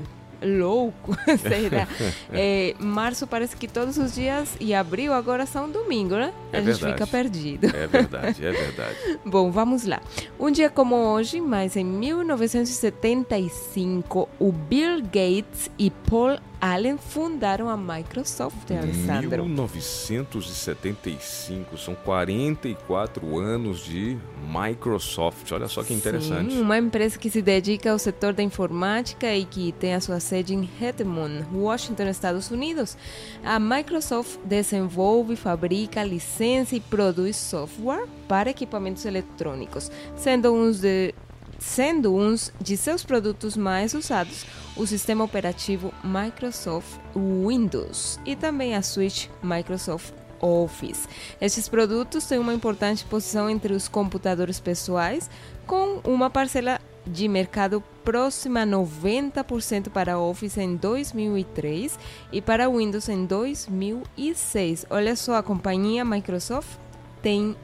louco, 0.45 1.17
sei 1.41 1.69
lá. 1.69 1.87
É, 2.31 2.75
março 2.79 3.27
parece 3.27 3.55
que 3.57 3.67
todos 3.67 3.97
os 3.97 4.13
dias 4.13 4.55
e 4.59 4.73
abril 4.73 5.13
agora 5.13 5.45
são 5.45 5.69
domingo, 5.69 6.15
né? 6.15 6.33
É 6.51 6.57
a 6.57 6.61
verdade. 6.61 6.79
gente 6.79 6.91
fica 6.93 7.05
perdido. 7.07 7.67
É 7.67 7.87
verdade, 7.87 8.45
é 8.45 8.51
verdade. 8.51 8.97
Bom, 9.25 9.49
vamos 9.51 9.85
lá. 9.85 10.01
Um 10.39 10.51
dia 10.51 10.69
como 10.69 10.95
hoje, 10.95 11.41
mas 11.41 11.75
em 11.75 11.83
1975, 11.83 14.29
o 14.39 14.51
Bill 14.51 15.01
Gates 15.01 15.69
e 15.77 15.89
Paul 15.89 16.37
Allen 16.59 16.97
fundaram 16.97 17.69
a 17.69 17.77
Microsoft, 17.77 18.71
Alessandro. 18.71 19.45
1975, 19.45 21.77
são 21.77 21.95
44 21.95 23.39
anos 23.39 23.85
de 23.85 24.17
Microsoft. 24.47 25.51
Olha 25.51 25.67
só 25.67 25.83
que 25.83 25.93
interessante. 25.93 26.53
Sim, 26.53 26.61
uma 26.61 26.77
empresa 26.77 27.17
que 27.17 27.29
se 27.29 27.41
dedica 27.41 27.91
ao 27.91 27.99
setor 27.99 28.33
da 28.33 28.43
informática 28.43 29.33
e 29.33 29.45
que 29.45 29.71
tem 29.73 29.93
a 29.93 30.01
sua 30.01 30.19
sede 30.19 30.53
em 30.53 30.69
Redmond, 30.79 31.45
Washington, 31.53 32.03
Estados 32.03 32.51
Unidos. 32.51 32.97
A 33.43 33.59
Microsoft 33.59 34.39
desenvolve, 34.43 35.35
fabrica, 35.35 36.03
licencia 36.03 36.77
e 36.77 36.81
produz 36.81 37.35
software 37.35 38.07
para 38.27 38.49
equipamentos 38.49 39.05
eletrônicos, 39.05 39.91
sendo 40.15 40.53
uns 40.53 40.79
de 40.79 41.13
sendo 41.59 42.15
uns 42.15 42.51
de 42.59 42.77
seus 42.77 43.03
produtos 43.03 43.55
mais 43.55 43.93
usados 43.93 44.45
o 44.75 44.85
sistema 44.85 45.23
operativo 45.23 45.93
Microsoft 46.03 46.99
Windows 47.15 48.19
e 48.25 48.35
também 48.35 48.75
a 48.75 48.81
suite 48.81 49.31
Microsoft 49.41 50.13
Office. 50.41 51.07
Estes 51.39 51.69
produtos 51.69 52.25
têm 52.25 52.39
uma 52.39 52.53
importante 52.53 53.05
posição 53.05 53.49
entre 53.49 53.73
os 53.73 53.87
computadores 53.87 54.59
pessoais, 54.59 55.29
com 55.65 56.01
uma 56.03 56.29
parcela 56.29 56.79
de 57.07 57.27
mercado 57.27 57.83
próxima 58.03 58.61
a 58.61 58.65
90% 58.65 59.89
para 59.89 60.19
Office 60.19 60.57
em 60.57 60.75
2003 60.75 61.97
e 62.31 62.41
para 62.41 62.69
Windows 62.69 63.09
em 63.09 63.25
2006. 63.25 64.85
Olha 64.89 65.15
só, 65.15 65.35
a 65.35 65.43
companhia 65.43 66.03
Microsoft 66.03 66.77
tem 67.21 67.55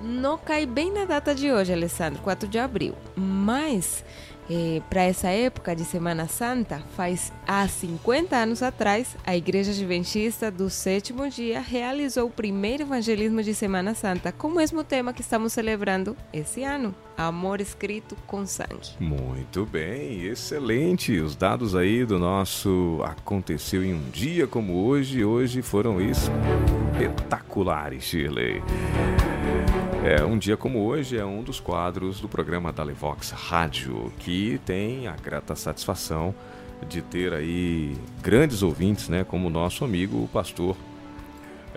não 0.00 0.38
cai 0.38 0.66
bem 0.66 0.92
na 0.92 1.04
data 1.04 1.34
de 1.34 1.52
hoje, 1.52 1.72
Alessandro, 1.72 2.22
4 2.22 2.48
de 2.48 2.58
abril, 2.58 2.94
mas 3.14 4.04
eh, 4.50 4.82
para 4.90 5.02
essa 5.02 5.28
época 5.28 5.76
de 5.76 5.84
Semana 5.84 6.26
Santa, 6.26 6.82
faz 6.96 7.32
há 7.46 7.68
50 7.68 8.34
anos 8.34 8.64
atrás, 8.64 9.16
a 9.24 9.36
Igreja 9.36 9.70
Adventista 9.70 10.50
do 10.50 10.68
Sétimo 10.68 11.30
Dia 11.30 11.60
realizou 11.60 12.26
o 12.26 12.30
primeiro 12.30 12.82
evangelismo 12.82 13.44
de 13.44 13.54
Semana 13.54 13.94
Santa 13.94 14.32
com 14.32 14.48
o 14.48 14.54
mesmo 14.56 14.82
tema 14.82 15.12
que 15.12 15.20
estamos 15.20 15.52
celebrando 15.52 16.16
esse 16.32 16.64
ano: 16.64 16.92
Amor 17.16 17.60
escrito 17.60 18.16
com 18.26 18.44
sangue. 18.44 18.96
Muito 18.98 19.64
bem, 19.64 20.24
excelente. 20.24 21.20
Os 21.20 21.36
dados 21.36 21.76
aí 21.76 22.04
do 22.04 22.18
nosso 22.18 23.00
aconteceu 23.04 23.84
em 23.84 23.94
um 23.94 24.10
dia 24.10 24.48
como 24.48 24.84
hoje, 24.84 25.24
hoje 25.24 25.62
foram 25.62 26.00
espetaculares, 26.00 28.02
Shirley. 28.02 28.60
É, 30.02 30.24
um 30.24 30.38
dia 30.38 30.56
como 30.56 30.82
hoje 30.82 31.18
é 31.18 31.24
um 31.24 31.42
dos 31.42 31.60
quadros 31.60 32.20
do 32.20 32.28
programa 32.28 32.72
da 32.72 32.82
Levox 32.82 33.32
Rádio, 33.32 34.10
que 34.18 34.58
tem 34.64 35.06
a 35.06 35.12
grata 35.12 35.54
satisfação 35.54 36.34
de 36.88 37.02
ter 37.02 37.34
aí 37.34 37.94
grandes 38.22 38.62
ouvintes, 38.62 39.10
né, 39.10 39.24
como 39.24 39.48
o 39.48 39.50
nosso 39.50 39.84
amigo 39.84 40.24
o 40.24 40.28
pastor 40.28 40.74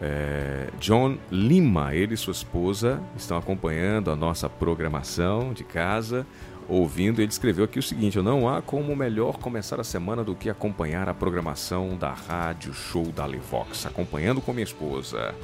é, 0.02 0.70
John 0.80 1.18
Lima. 1.30 1.94
Ele 1.94 2.14
e 2.14 2.18
sua 2.18 2.32
esposa 2.32 3.02
estão 3.18 3.38
acompanhando 3.38 4.10
a 4.10 4.16
nossa 4.16 4.50
programação 4.50 5.52
de 5.52 5.66
casa, 5.66 6.26
ouvindo. 6.70 7.22
Ele 7.22 7.30
escreveu 7.30 7.66
aqui 7.66 7.78
o 7.78 7.84
seguinte: 7.84 8.18
Não 8.22 8.48
há 8.48 8.62
como 8.62 8.96
melhor 8.96 9.38
começar 9.38 9.82
a 9.82 9.84
semana 9.84 10.24
do 10.24 10.34
que 10.34 10.50
acompanhar 10.50 11.10
a 11.10 11.14
programação 11.14 11.98
da 11.98 12.14
Rádio 12.14 12.74
Show 12.74 13.12
da 13.12 13.26
Levox, 13.26 13.86
acompanhando 13.86 14.40
com 14.40 14.54
minha 14.54 14.64
esposa. 14.64 15.36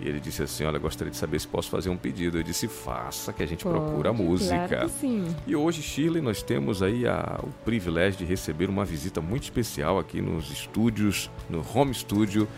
E 0.00 0.08
ele 0.08 0.18
disse 0.20 0.42
assim: 0.42 0.64
Olha, 0.64 0.78
gostaria 0.78 1.10
de 1.10 1.16
saber 1.16 1.38
se 1.38 1.46
posso 1.46 1.68
fazer 1.68 1.90
um 1.90 1.96
pedido. 1.96 2.38
Eu 2.38 2.42
disse: 2.42 2.66
Faça, 2.68 3.32
que 3.32 3.42
a 3.42 3.46
gente 3.46 3.64
Pode, 3.64 3.78
procura 3.78 4.10
a 4.10 4.12
música. 4.12 4.66
Claro 4.68 4.88
sim. 4.88 5.24
E 5.46 5.54
hoje, 5.54 5.82
Shirley, 5.82 6.22
nós 6.22 6.42
temos 6.42 6.82
aí 6.82 7.06
a- 7.06 7.38
o 7.42 7.48
privilégio 7.64 8.18
de 8.20 8.24
receber 8.24 8.68
uma 8.70 8.84
visita 8.84 9.20
muito 9.20 9.42
especial 9.44 9.98
aqui 9.98 10.20
nos 10.22 10.50
estúdios, 10.50 11.30
no 11.48 11.64
home 11.74 11.92
studio 11.94 12.48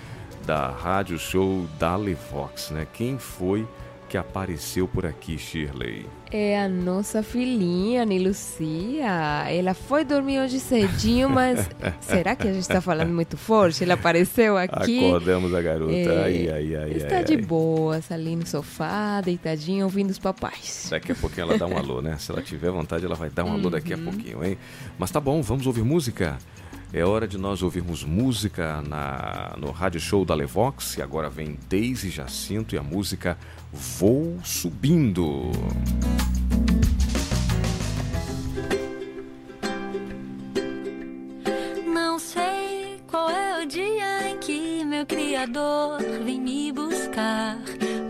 da 0.47 0.69
Rádio 0.71 1.19
Show 1.19 1.67
da 1.79 1.97
Levox, 1.97 2.71
né? 2.71 2.87
Quem 2.93 3.19
foi 3.19 3.67
que 4.13 4.19
apareceu 4.19 4.87
por 4.87 5.07
aqui, 5.07 5.39
Shirley? 5.39 6.07
É 6.31 6.61
a 6.61 6.69
nossa 6.69 7.23
filhinha, 7.23 8.03
Ani 8.03 8.19
Lucia. 8.19 9.09
Ela 9.49 9.73
foi 9.73 10.05
dormir 10.05 10.39
hoje 10.39 10.61
cedinho, 10.61 11.31
mas 11.31 11.67
será 11.99 12.37
que 12.37 12.47
a 12.47 12.53
gente 12.53 12.61
está 12.61 12.83
falando 12.83 13.09
muito 13.09 13.39
forte? 13.39 13.83
Ela 13.83 13.95
apareceu 13.95 14.59
aqui. 14.59 15.07
Acordamos 15.07 15.55
a 15.55 15.63
garota. 15.63 15.95
É, 15.95 16.25
ai, 16.25 16.51
ai, 16.51 16.77
ai, 16.77 16.91
está 16.91 17.17
ai, 17.17 17.25
de 17.25 17.37
ai. 17.37 17.41
boas 17.41 18.13
ali 18.13 18.37
no 18.37 18.47
sofá, 18.47 19.23
deitadinha, 19.23 19.83
ouvindo 19.83 20.11
os 20.11 20.19
papais. 20.19 20.89
Daqui 20.91 21.13
a 21.13 21.15
pouquinho 21.15 21.45
ela 21.45 21.57
dá 21.57 21.67
um 21.67 21.79
alô, 21.79 22.03
né? 22.03 22.19
Se 22.19 22.31
ela 22.31 22.43
tiver 22.43 22.71
vontade, 22.71 23.07
ela 23.07 23.15
vai 23.15 23.31
dar 23.31 23.45
um 23.45 23.53
alô 23.55 23.71
daqui 23.71 23.95
a 23.95 23.99
pouquinho, 23.99 24.45
hein? 24.45 24.59
Mas 24.99 25.11
tá 25.11 25.21
bom, 25.21 25.41
vamos 25.41 25.67
ouvir 25.67 25.85
música. 25.85 26.37
É 26.95 27.03
hora 27.07 27.27
de 27.27 27.39
nós 27.39 27.63
ouvirmos 27.63 28.05
música 28.05 28.83
na, 28.83 29.55
no 29.57 29.71
rádio 29.71 29.99
show 29.99 30.27
da 30.27 30.35
Levox. 30.35 30.99
E 30.99 31.03
agora 31.03 31.31
vem 31.31 31.59
Daisy 31.67 32.11
Jacinto 32.11 32.75
e 32.75 32.79
a 32.79 32.83
música 32.83 33.39
Vou 33.73 34.39
Subindo. 34.45 35.51
Não 41.87 42.19
sei 42.19 43.01
qual 43.07 43.31
é 43.31 43.63
o 43.63 43.67
dia 43.67 44.29
em 44.29 44.37
que 44.37 44.85
meu 44.85 45.07
Criador 45.07 45.99
vem 46.23 46.39
me 46.39 46.71
buscar. 46.73 47.57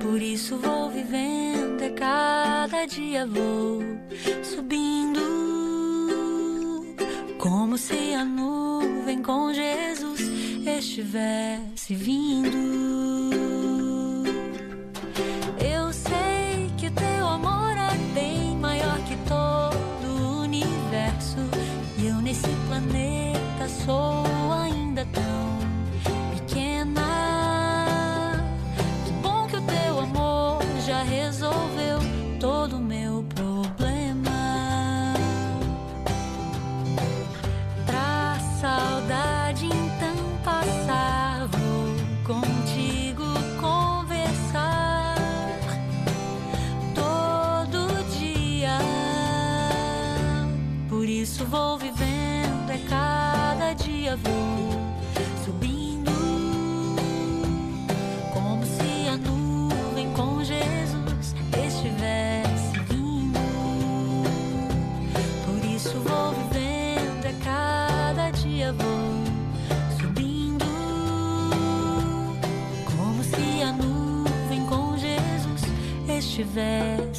Por 0.00 0.20
isso 0.20 0.56
vou 0.58 0.90
vivendo, 0.90 1.80
e 1.84 1.90
cada 1.90 2.84
dia 2.86 3.24
vou 3.28 3.80
subindo. 4.42 5.61
Como 7.72 7.80
se 7.80 8.12
a 8.12 8.22
nuvem 8.22 9.22
com 9.22 9.50
Jesus 9.50 10.20
estivesse 10.66 11.94
vindo. 11.94 12.58
Eu 15.58 15.90
sei 15.90 16.70
que 16.76 16.90
teu 16.90 17.26
amor 17.26 17.74
é 17.74 17.96
bem 18.12 18.58
maior 18.58 18.98
que 19.08 19.16
todo 19.26 20.06
o 20.06 20.42
universo. 20.42 21.38
E 21.96 22.08
eu 22.08 22.16
nesse 22.16 22.50
planeta 22.68 23.66
sou 23.86 24.52
ainda 24.52 25.06
tão 25.06 25.51
estivesse 76.42 77.11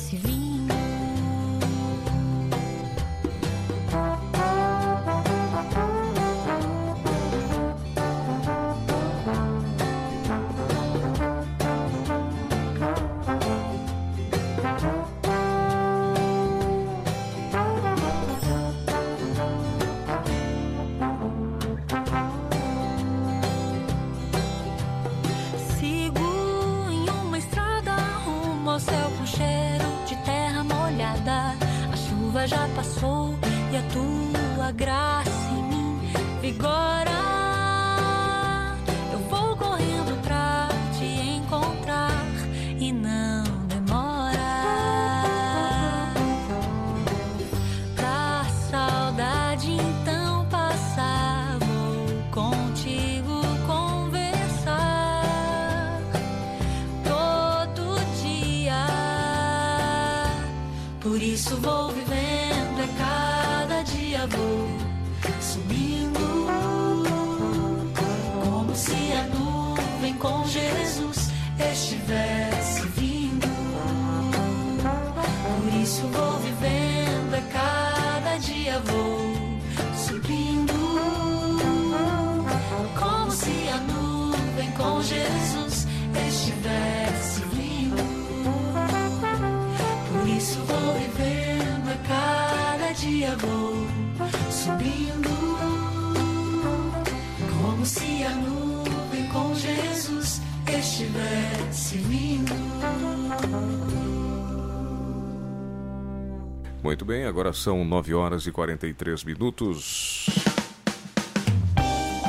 são 107.63 107.86
9 107.86 108.13
horas 108.13 108.45
e 108.45 108.52
43 108.52 109.23
minutos. 109.23 110.26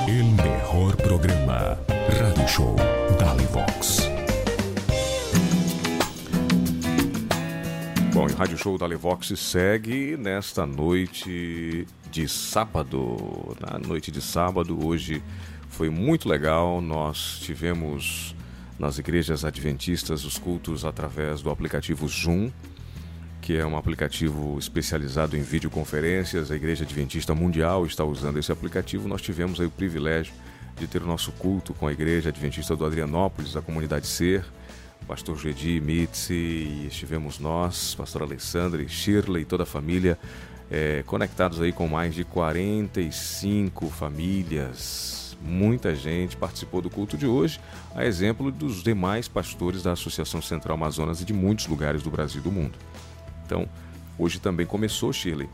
El 0.06 0.26
mejor 0.26 0.94
programa. 0.94 1.76
Radio 2.20 2.46
Show 2.46 2.76
Dalivox. 3.18 4.08
Bom, 8.12 8.28
e 8.28 8.32
o 8.32 8.36
Rádio 8.36 8.56
Show 8.56 8.78
da 8.78 8.86
Levox 8.86 9.32
segue 9.36 10.16
nesta 10.16 10.64
noite 10.64 11.84
de 12.12 12.28
sábado. 12.28 13.56
Na 13.60 13.76
noite 13.76 14.12
de 14.12 14.22
sábado, 14.22 14.86
hoje 14.86 15.20
foi 15.68 15.90
muito 15.90 16.28
legal. 16.28 16.80
Nós 16.80 17.40
tivemos 17.40 18.36
nas 18.78 18.98
igrejas 18.98 19.44
adventistas 19.44 20.24
os 20.24 20.38
cultos 20.38 20.84
através 20.84 21.42
do 21.42 21.50
aplicativo 21.50 22.06
Zoom, 22.06 22.52
que 23.44 23.58
é 23.58 23.66
um 23.66 23.76
aplicativo 23.76 24.58
especializado 24.58 25.36
em 25.36 25.42
videoconferências. 25.42 26.50
A 26.50 26.56
Igreja 26.56 26.82
Adventista 26.82 27.34
Mundial 27.34 27.84
está 27.84 28.02
usando 28.02 28.38
esse 28.38 28.50
aplicativo. 28.50 29.06
Nós 29.06 29.20
tivemos 29.20 29.58
o 29.58 29.68
privilégio 29.68 30.32
de 30.78 30.86
ter 30.86 31.02
o 31.02 31.06
nosso 31.06 31.30
culto 31.32 31.74
com 31.74 31.86
a 31.86 31.92
Igreja 31.92 32.30
Adventista 32.30 32.74
do 32.74 32.86
Adrianópolis, 32.86 33.54
a 33.54 33.60
comunidade 33.60 34.06
Ser 34.06 34.46
pastor 35.06 35.38
Gedi, 35.38 35.78
Mitzi, 35.78 36.32
e 36.32 36.86
estivemos 36.86 37.38
nós, 37.38 37.94
pastor 37.94 38.22
Alessandra, 38.22 38.82
Shirley 38.88 39.42
e 39.42 39.44
toda 39.44 39.64
a 39.64 39.66
família, 39.66 40.18
eh, 40.70 41.04
conectados 41.06 41.60
aí 41.60 41.70
com 41.70 41.86
mais 41.86 42.14
de 42.14 42.24
45 42.24 43.90
famílias, 43.90 45.24
Muita 45.46 45.94
gente 45.94 46.38
participou 46.38 46.80
do 46.80 46.88
culto 46.88 47.18
de 47.18 47.26
hoje, 47.26 47.60
a 47.94 48.02
exemplo 48.02 48.50
dos 48.50 48.82
demais 48.82 49.28
pastores 49.28 49.82
da 49.82 49.92
Associação 49.92 50.40
Central 50.40 50.74
Amazonas 50.74 51.20
e 51.20 51.24
de 51.26 51.34
muitos 51.34 51.66
lugares 51.66 52.02
do 52.02 52.10
Brasil 52.10 52.40
e 52.40 52.44
do 52.44 52.50
mundo. 52.50 52.78
Então, 53.44 53.68
hoje 54.18 54.38
também 54.38 54.66
começou, 54.66 55.12
Shirley, 55.12 55.48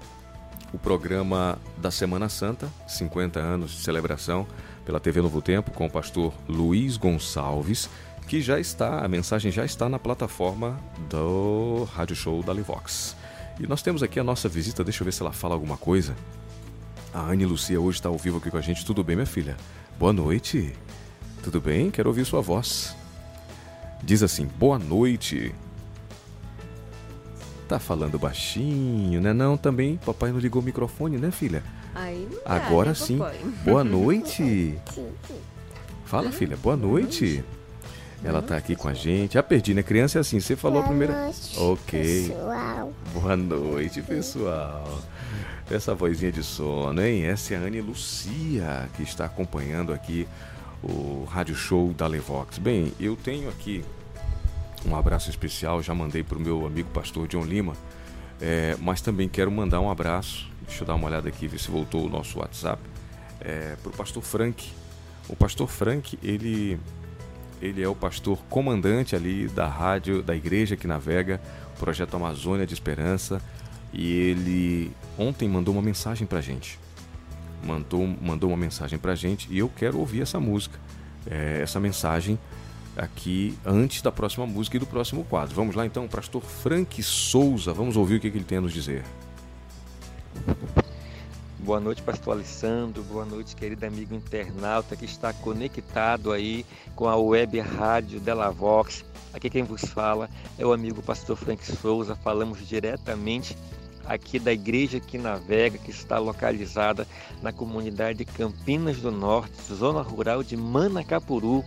o 0.72 0.78
programa 0.78 1.58
da 1.78 1.90
Semana 1.90 2.28
Santa, 2.28 2.68
50 2.86 3.40
anos 3.40 3.72
de 3.72 3.78
celebração, 3.78 4.46
pela 4.84 5.00
TV 5.00 5.20
Novo 5.20 5.42
Tempo, 5.42 5.70
com 5.70 5.86
o 5.86 5.90
pastor 5.90 6.32
Luiz 6.48 6.96
Gonçalves, 6.96 7.88
que 8.26 8.40
já 8.40 8.60
está, 8.60 9.04
a 9.04 9.08
mensagem 9.08 9.50
já 9.50 9.64
está 9.64 9.88
na 9.88 9.98
plataforma 9.98 10.78
do 11.08 11.88
Rádio 11.92 12.14
Show 12.14 12.42
da 12.42 12.52
Livox. 12.52 13.16
E 13.58 13.66
nós 13.66 13.82
temos 13.82 14.02
aqui 14.02 14.18
a 14.18 14.24
nossa 14.24 14.48
visita, 14.48 14.84
deixa 14.84 15.02
eu 15.02 15.04
ver 15.04 15.12
se 15.12 15.20
ela 15.20 15.32
fala 15.32 15.54
alguma 15.54 15.76
coisa. 15.76 16.14
A 17.12 17.22
Anne 17.22 17.44
Lucia 17.44 17.80
hoje 17.80 17.98
está 17.98 18.08
ao 18.08 18.16
vivo 18.16 18.38
aqui 18.38 18.50
com 18.50 18.56
a 18.56 18.60
gente. 18.60 18.86
Tudo 18.86 19.02
bem, 19.02 19.16
minha 19.16 19.26
filha? 19.26 19.56
Boa 19.98 20.12
noite. 20.12 20.72
Tudo 21.42 21.60
bem? 21.60 21.90
Quero 21.90 22.08
ouvir 22.08 22.24
sua 22.24 22.40
voz. 22.40 22.96
Diz 24.02 24.22
assim: 24.22 24.46
Boa 24.46 24.78
noite. 24.78 25.52
Tá 27.70 27.78
falando 27.78 28.18
baixinho, 28.18 29.20
né? 29.20 29.32
Não, 29.32 29.56
também. 29.56 29.96
Papai 30.04 30.32
não 30.32 30.40
ligou 30.40 30.60
o 30.60 30.64
microfone, 30.64 31.18
né, 31.18 31.30
filha? 31.30 31.62
Aí 31.94 32.26
não 32.28 32.42
dá, 32.42 32.56
Agora 32.56 32.88
né, 32.88 32.94
sim. 32.96 33.18
papai? 33.18 33.38
Boa 33.64 33.84
noite. 33.86 34.76
Fala, 36.04 36.32
filha. 36.32 36.56
Boa 36.56 36.76
noite. 36.76 37.44
Ela 38.24 38.42
tá 38.42 38.56
aqui 38.56 38.74
com 38.74 38.88
a 38.88 38.92
gente. 38.92 39.38
Ah, 39.38 39.42
perdi, 39.44 39.72
né? 39.72 39.84
Criança 39.84 40.18
é 40.18 40.20
assim. 40.20 40.40
Você 40.40 40.56
falou 40.56 40.80
a 40.82 40.82
primeira. 40.82 41.30
Ok. 41.58 42.28
Pessoal, 42.30 42.92
Boa 43.14 43.36
noite, 43.36 44.02
pessoal. 44.02 45.00
Essa 45.70 45.94
vozinha 45.94 46.32
de 46.32 46.42
sono, 46.42 47.00
hein? 47.00 47.22
Essa 47.22 47.54
é 47.54 47.56
a 47.56 47.60
Anne 47.60 47.80
Lucia, 47.80 48.88
que 48.96 49.04
está 49.04 49.26
acompanhando 49.26 49.92
aqui 49.92 50.26
o 50.82 51.24
rádio 51.30 51.54
show 51.54 51.92
da 51.92 52.08
Levox. 52.08 52.58
Bem, 52.58 52.92
eu 52.98 53.14
tenho 53.14 53.48
aqui 53.48 53.84
um 54.86 54.96
abraço 54.96 55.30
especial, 55.30 55.82
já 55.82 55.94
mandei 55.94 56.22
para 56.22 56.38
o 56.38 56.40
meu 56.40 56.66
amigo 56.66 56.88
pastor 56.90 57.28
John 57.28 57.44
Lima, 57.44 57.74
é, 58.40 58.76
mas 58.80 59.00
também 59.00 59.28
quero 59.28 59.50
mandar 59.50 59.80
um 59.80 59.90
abraço, 59.90 60.50
deixa 60.66 60.82
eu 60.82 60.86
dar 60.86 60.94
uma 60.94 61.06
olhada 61.06 61.28
aqui, 61.28 61.46
ver 61.46 61.58
se 61.58 61.70
voltou 61.70 62.06
o 62.06 62.08
nosso 62.08 62.38
WhatsApp, 62.38 62.82
é, 63.40 63.76
para 63.82 63.90
o 63.90 63.92
pastor 63.92 64.22
Frank. 64.22 64.70
O 65.28 65.36
pastor 65.36 65.68
Frank, 65.68 66.18
ele, 66.22 66.78
ele 67.60 67.82
é 67.82 67.88
o 67.88 67.94
pastor 67.94 68.38
comandante 68.48 69.14
ali 69.14 69.48
da 69.48 69.66
rádio, 69.66 70.22
da 70.22 70.34
igreja 70.34 70.76
que 70.76 70.86
navega, 70.86 71.40
Projeto 71.78 72.16
Amazônia 72.16 72.66
de 72.66 72.74
Esperança, 72.74 73.40
e 73.92 74.12
ele 74.12 74.92
ontem 75.18 75.48
mandou 75.48 75.74
uma 75.74 75.82
mensagem 75.82 76.26
para 76.26 76.40
gente. 76.40 76.78
Mandou, 77.62 78.06
mandou 78.06 78.50
uma 78.50 78.56
mensagem 78.56 78.98
para 78.98 79.14
gente 79.14 79.46
e 79.50 79.58
eu 79.58 79.68
quero 79.68 79.98
ouvir 79.98 80.22
essa 80.22 80.40
música, 80.40 80.78
é, 81.26 81.60
essa 81.60 81.78
mensagem 81.78 82.38
aqui 82.96 83.56
antes 83.64 84.02
da 84.02 84.12
próxima 84.12 84.46
música 84.46 84.76
e 84.76 84.80
do 84.80 84.86
próximo 84.86 85.24
quadro. 85.24 85.54
Vamos 85.54 85.74
lá 85.74 85.86
então, 85.86 86.06
pastor 86.08 86.42
Frank 86.42 87.02
Souza, 87.02 87.72
vamos 87.72 87.96
ouvir 87.96 88.16
o 88.16 88.20
que, 88.20 88.28
ele 88.28 88.44
tem 88.44 88.58
a 88.58 88.60
nos 88.60 88.72
dizer. 88.72 89.04
Boa 91.58 91.78
noite, 91.78 92.02
pastor 92.02 92.34
Alessandro. 92.34 93.02
Boa 93.02 93.24
noite, 93.24 93.54
querido 93.54 93.84
amigo 93.84 94.14
internauta 94.14 94.96
que 94.96 95.04
está 95.04 95.32
conectado 95.32 96.32
aí 96.32 96.64
com 96.96 97.06
a 97.06 97.16
web 97.16 97.60
rádio 97.60 98.18
Della 98.18 98.50
Vox. 98.50 99.04
Aqui 99.32 99.48
quem 99.50 99.62
vos 99.62 99.82
fala 99.82 100.28
é 100.58 100.66
o 100.66 100.72
amigo 100.72 101.02
pastor 101.02 101.36
Frank 101.36 101.64
Souza. 101.64 102.16
Falamos 102.16 102.66
diretamente 102.66 103.56
aqui 104.06 104.38
da 104.38 104.52
igreja 104.52 104.98
que 104.98 105.18
navega, 105.18 105.78
que 105.78 105.90
está 105.90 106.18
localizada 106.18 107.06
na 107.42 107.52
comunidade 107.52 108.18
de 108.18 108.24
Campinas 108.24 108.98
do 108.98 109.12
Norte, 109.12 109.54
zona 109.72 110.02
rural 110.02 110.42
de 110.42 110.56
Manacapuru. 110.56 111.64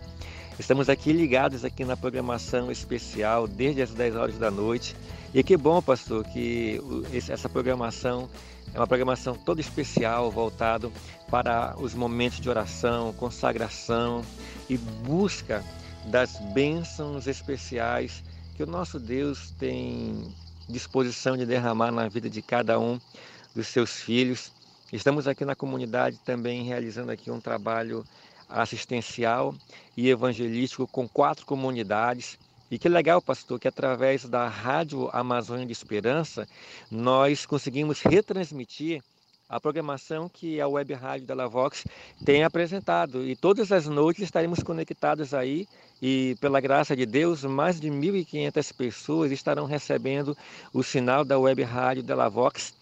Estamos 0.60 0.88
aqui 0.88 1.12
ligados 1.12 1.66
aqui 1.66 1.84
na 1.84 1.98
programação 1.98 2.72
especial 2.72 3.48
desde 3.48 3.82
as 3.82 3.92
10 3.92 4.16
horas 4.16 4.38
da 4.38 4.52
noite. 4.52 4.96
E 5.34 5.42
que 5.42 5.58
bom, 5.58 5.82
pastor, 5.82 6.24
que 6.26 6.80
essa 7.12 7.50
programação 7.50 8.30
é 8.72 8.78
uma 8.78 8.86
programação 8.86 9.36
toda 9.36 9.60
especial, 9.60 10.30
voltado 10.30 10.94
para 11.30 11.76
os 11.80 11.96
momentos 11.96 12.40
de 12.40 12.50
oração, 12.50 13.14
consagração 13.14 14.24
e 14.70 14.78
busca 14.78 15.64
das 16.06 16.38
bênçãos 16.54 17.26
especiais 17.26 18.24
que 18.56 18.62
o 18.62 18.68
nosso 18.68 19.00
Deus 19.00 19.52
tem 19.58 20.32
disposição 20.70 21.36
de 21.36 21.48
derramar 21.48 21.92
na 21.92 22.08
vida 22.08 22.30
de 22.30 22.44
cada 22.44 22.80
um 22.80 23.00
dos 23.56 23.68
seus 23.68 24.02
filhos. 24.02 24.52
Estamos 24.92 25.28
aqui 25.28 25.44
na 25.44 25.56
comunidade 25.56 26.20
também 26.24 26.64
realizando 26.64 27.12
aqui 27.12 27.32
um 27.32 27.40
trabalho 27.40 28.06
assistencial 28.54 29.54
e 29.98 30.10
evangelístico 30.10 30.88
com 30.88 31.08
quatro 31.08 31.46
comunidades. 31.46 32.38
E 32.70 32.78
que 32.78 32.88
legal, 32.88 33.22
pastor, 33.22 33.60
que 33.60 33.68
através 33.68 34.26
da 34.26 34.48
Rádio 34.48 35.10
Amazônia 35.12 35.66
de 35.66 35.72
Esperança 35.72 36.48
nós 36.90 37.46
conseguimos 37.46 38.02
retransmitir 38.02 39.02
a 39.50 39.60
programação 39.60 40.28
que 40.28 40.60
a 40.60 40.68
Web 40.68 40.94
Rádio 40.94 41.28
da 41.28 41.36
Lavox 41.36 41.86
tem 42.26 42.44
apresentado. 42.44 43.24
E 43.24 43.36
todas 43.36 43.72
as 43.72 43.88
noites 43.88 44.24
estaremos 44.24 44.64
conectados 44.64 45.34
aí 45.34 45.68
e, 46.02 46.36
pela 46.42 46.60
graça 46.60 46.96
de 46.96 47.06
Deus, 47.06 47.44
mais 47.44 47.80
de 47.80 47.90
1.500 47.90 48.76
pessoas 48.76 49.32
estarão 49.32 49.66
recebendo 49.66 50.36
o 50.74 50.82
sinal 50.82 51.24
da 51.24 51.38
Web 51.38 51.62
Rádio 51.62 52.02
da 52.02 52.16
Lavox. 52.16 52.74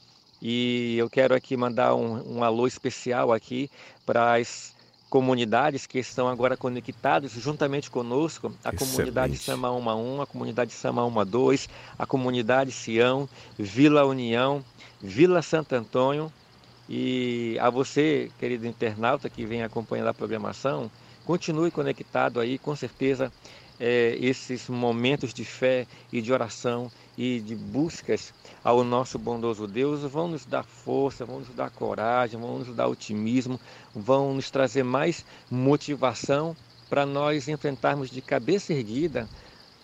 E 0.41 0.95
eu 0.97 1.09
quero 1.09 1.35
aqui 1.35 1.57
mandar 1.57 1.93
um, 1.95 2.37
um 2.37 2.43
alô 2.43 2.65
especial 2.65 3.33
aqui 3.33 3.69
para 4.05 4.35
as 4.35 4.73
comunidades 5.11 5.85
que 5.85 5.99
estão 5.99 6.29
agora 6.29 6.55
conectadas 6.55 7.33
juntamente 7.33 7.91
conosco, 7.91 8.49
a 8.63 8.71
comunidade 8.71 9.33
Excelente. 9.33 9.61
Sama 9.61 9.69
1, 9.93 10.21
a 10.21 10.25
comunidade 10.25 10.71
Sama 10.71 11.25
12, 11.25 11.67
a 11.99 12.05
comunidade 12.05 12.71
Sião, 12.71 13.27
Vila 13.59 14.05
União, 14.05 14.63
Vila 15.01 15.41
Santo 15.41 15.75
Antônio. 15.75 16.31
E 16.87 17.57
a 17.59 17.69
você, 17.69 18.31
querido 18.39 18.65
internauta 18.65 19.29
que 19.29 19.45
vem 19.45 19.63
acompanhando 19.63 20.07
a 20.07 20.13
programação, 20.13 20.89
continue 21.25 21.71
conectado 21.71 22.39
aí, 22.39 22.57
com 22.57 22.73
certeza 22.73 23.29
eh, 23.83 24.15
esses 24.21 24.69
momentos 24.69 25.33
de 25.33 25.43
fé 25.43 25.87
e 26.13 26.21
de 26.21 26.31
oração 26.31 26.91
e 27.17 27.39
de 27.39 27.55
buscas 27.55 28.31
ao 28.63 28.83
nosso 28.83 29.17
bondoso 29.17 29.65
Deus 29.65 30.01
vão 30.03 30.27
nos 30.27 30.45
dar 30.45 30.63
força, 30.63 31.25
vão 31.25 31.39
nos 31.39 31.49
dar 31.49 31.71
coragem, 31.71 32.39
vão 32.39 32.59
nos 32.59 32.75
dar 32.75 32.87
otimismo, 32.87 33.59
vão 33.93 34.35
nos 34.35 34.51
trazer 34.51 34.83
mais 34.83 35.25
motivação 35.49 36.55
para 36.87 37.07
nós 37.07 37.47
enfrentarmos 37.47 38.11
de 38.11 38.21
cabeça 38.21 38.71
erguida 38.71 39.27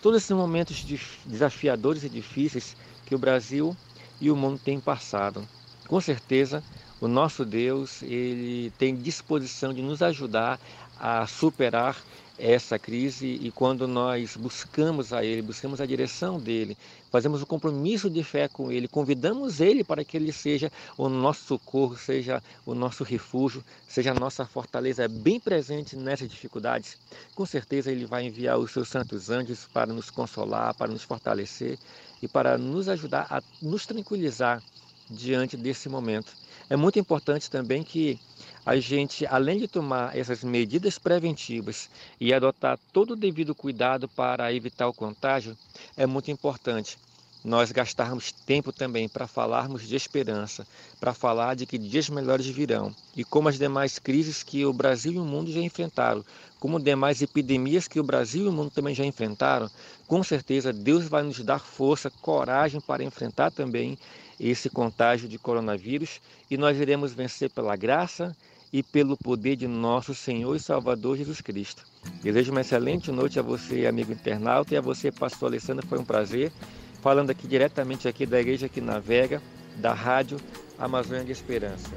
todos 0.00 0.22
esses 0.22 0.36
momentos 0.36 0.84
desafiadores 1.26 2.04
e 2.04 2.08
difíceis 2.08 2.76
que 3.04 3.16
o 3.16 3.18
Brasil 3.18 3.76
e 4.20 4.30
o 4.30 4.36
mundo 4.36 4.60
têm 4.60 4.78
passado. 4.78 5.46
Com 5.88 6.00
certeza, 6.00 6.62
o 7.00 7.08
nosso 7.08 7.44
Deus, 7.44 8.02
ele 8.02 8.70
tem 8.78 8.94
disposição 8.94 9.74
de 9.74 9.82
nos 9.82 10.02
ajudar 10.02 10.60
a 10.96 11.26
superar 11.26 11.96
essa 12.38 12.78
crise 12.78 13.26
e 13.26 13.50
quando 13.50 13.88
nós 13.88 14.36
buscamos 14.36 15.12
a 15.12 15.24
Ele, 15.24 15.42
buscamos 15.42 15.80
a 15.80 15.86
direção 15.86 16.38
dele, 16.38 16.76
fazemos 17.10 17.42
o 17.42 17.46
compromisso 17.46 18.08
de 18.08 18.22
fé 18.22 18.46
com 18.46 18.70
Ele, 18.70 18.86
convidamos 18.86 19.60
Ele 19.60 19.82
para 19.82 20.04
que 20.04 20.16
Ele 20.16 20.32
seja 20.32 20.70
o 20.96 21.08
nosso 21.08 21.44
socorro, 21.44 21.96
seja 21.96 22.42
o 22.64 22.74
nosso 22.74 23.02
refúgio, 23.02 23.64
seja 23.88 24.12
a 24.12 24.14
nossa 24.14 24.46
fortaleza 24.46 25.08
bem 25.08 25.40
presente 25.40 25.96
nessas 25.96 26.28
dificuldades, 26.28 26.96
com 27.34 27.44
certeza 27.44 27.90
Ele 27.90 28.06
vai 28.06 28.24
enviar 28.24 28.58
os 28.58 28.70
seus 28.70 28.88
santos 28.88 29.30
anjos 29.30 29.66
para 29.72 29.92
nos 29.92 30.08
consolar, 30.08 30.74
para 30.74 30.92
nos 30.92 31.02
fortalecer 31.02 31.78
e 32.22 32.28
para 32.28 32.56
nos 32.56 32.88
ajudar 32.88 33.26
a 33.30 33.42
nos 33.60 33.84
tranquilizar 33.84 34.62
diante 35.10 35.56
desse 35.56 35.88
momento. 35.88 36.32
É 36.70 36.76
muito 36.76 36.98
importante 36.98 37.50
também 37.50 37.82
que 37.82 38.20
a 38.64 38.76
gente, 38.76 39.24
além 39.26 39.58
de 39.58 39.66
tomar 39.66 40.14
essas 40.14 40.44
medidas 40.44 40.98
preventivas 40.98 41.88
e 42.20 42.34
adotar 42.34 42.78
todo 42.92 43.12
o 43.12 43.16
devido 43.16 43.54
cuidado 43.54 44.06
para 44.06 44.52
evitar 44.52 44.86
o 44.86 44.92
contágio, 44.92 45.56
é 45.96 46.06
muito 46.06 46.30
importante 46.30 46.98
nós 47.42 47.72
gastarmos 47.72 48.32
tempo 48.32 48.72
também 48.72 49.08
para 49.08 49.26
falarmos 49.26 49.88
de 49.88 49.96
esperança, 49.96 50.66
para 51.00 51.14
falar 51.14 51.54
de 51.54 51.64
que 51.64 51.78
dias 51.78 52.10
melhores 52.10 52.46
virão 52.46 52.94
e 53.16 53.24
como 53.24 53.48
as 53.48 53.58
demais 53.58 53.98
crises 53.98 54.42
que 54.42 54.66
o 54.66 54.72
Brasil 54.72 55.12
e 55.12 55.18
o 55.18 55.24
mundo 55.24 55.50
já 55.50 55.60
enfrentaram, 55.60 56.22
como 56.60 56.80
demais 56.80 57.22
epidemias 57.22 57.88
que 57.88 58.00
o 58.00 58.04
Brasil 58.04 58.44
e 58.44 58.48
o 58.48 58.52
mundo 58.52 58.70
também 58.70 58.94
já 58.94 59.04
enfrentaram, 59.04 59.70
com 60.06 60.22
certeza 60.22 60.72
Deus 60.72 61.08
vai 61.08 61.22
nos 61.22 61.40
dar 61.40 61.60
força, 61.60 62.10
coragem 62.20 62.80
para 62.80 63.04
enfrentar 63.04 63.50
também 63.50 63.96
esse 64.38 64.70
contágio 64.70 65.28
de 65.28 65.38
coronavírus 65.38 66.20
e 66.50 66.56
nós 66.56 66.78
iremos 66.78 67.12
vencer 67.12 67.50
pela 67.50 67.76
graça 67.76 68.36
e 68.72 68.82
pelo 68.82 69.16
poder 69.16 69.56
de 69.56 69.66
nosso 69.66 70.14
Senhor 70.14 70.54
e 70.54 70.60
Salvador 70.60 71.16
Jesus 71.16 71.40
Cristo. 71.40 71.84
Desejo 72.22 72.52
uma 72.52 72.60
excelente 72.60 73.10
noite 73.10 73.38
a 73.38 73.42
você, 73.42 73.86
amigo 73.86 74.12
internauta, 74.12 74.74
e 74.74 74.76
a 74.76 74.80
você, 74.80 75.10
pastor 75.10 75.48
Alessandro, 75.48 75.86
foi 75.86 75.98
um 75.98 76.04
prazer. 76.04 76.52
Falando 77.00 77.30
aqui 77.30 77.46
diretamente 77.46 78.08
aqui 78.08 78.26
da 78.26 78.40
igreja 78.40 78.68
que 78.68 78.80
navega, 78.80 79.40
da 79.76 79.94
rádio 79.94 80.38
Amazônia 80.78 81.24
de 81.24 81.32
Esperança. 81.32 81.90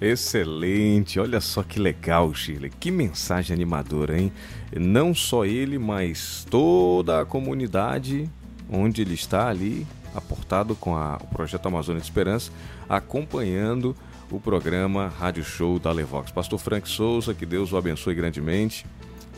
Excelente, 0.00 1.20
olha 1.20 1.40
só 1.40 1.62
que 1.62 1.78
legal, 1.78 2.32
Shirley. 2.34 2.70
Que 2.70 2.90
mensagem 2.90 3.54
animadora, 3.54 4.18
hein? 4.18 4.32
Não 4.74 5.14
só 5.14 5.44
ele, 5.44 5.78
mas 5.78 6.46
toda 6.48 7.20
a 7.20 7.26
comunidade 7.26 8.28
onde 8.70 9.02
ele 9.02 9.14
está 9.14 9.48
ali, 9.48 9.86
aportado 10.14 10.74
com 10.74 10.96
a, 10.96 11.16
o 11.16 11.26
projeto 11.26 11.66
Amazônia 11.66 12.00
de 12.00 12.06
Esperança, 12.06 12.50
acompanhando 12.88 13.94
o 14.30 14.38
programa 14.38 15.08
Rádio 15.08 15.44
Show 15.44 15.78
da 15.78 15.90
Levox. 15.90 16.30
Pastor 16.30 16.58
Frank 16.58 16.88
Souza, 16.88 17.34
que 17.34 17.44
Deus 17.44 17.72
o 17.72 17.76
abençoe 17.76 18.14
grandemente. 18.14 18.86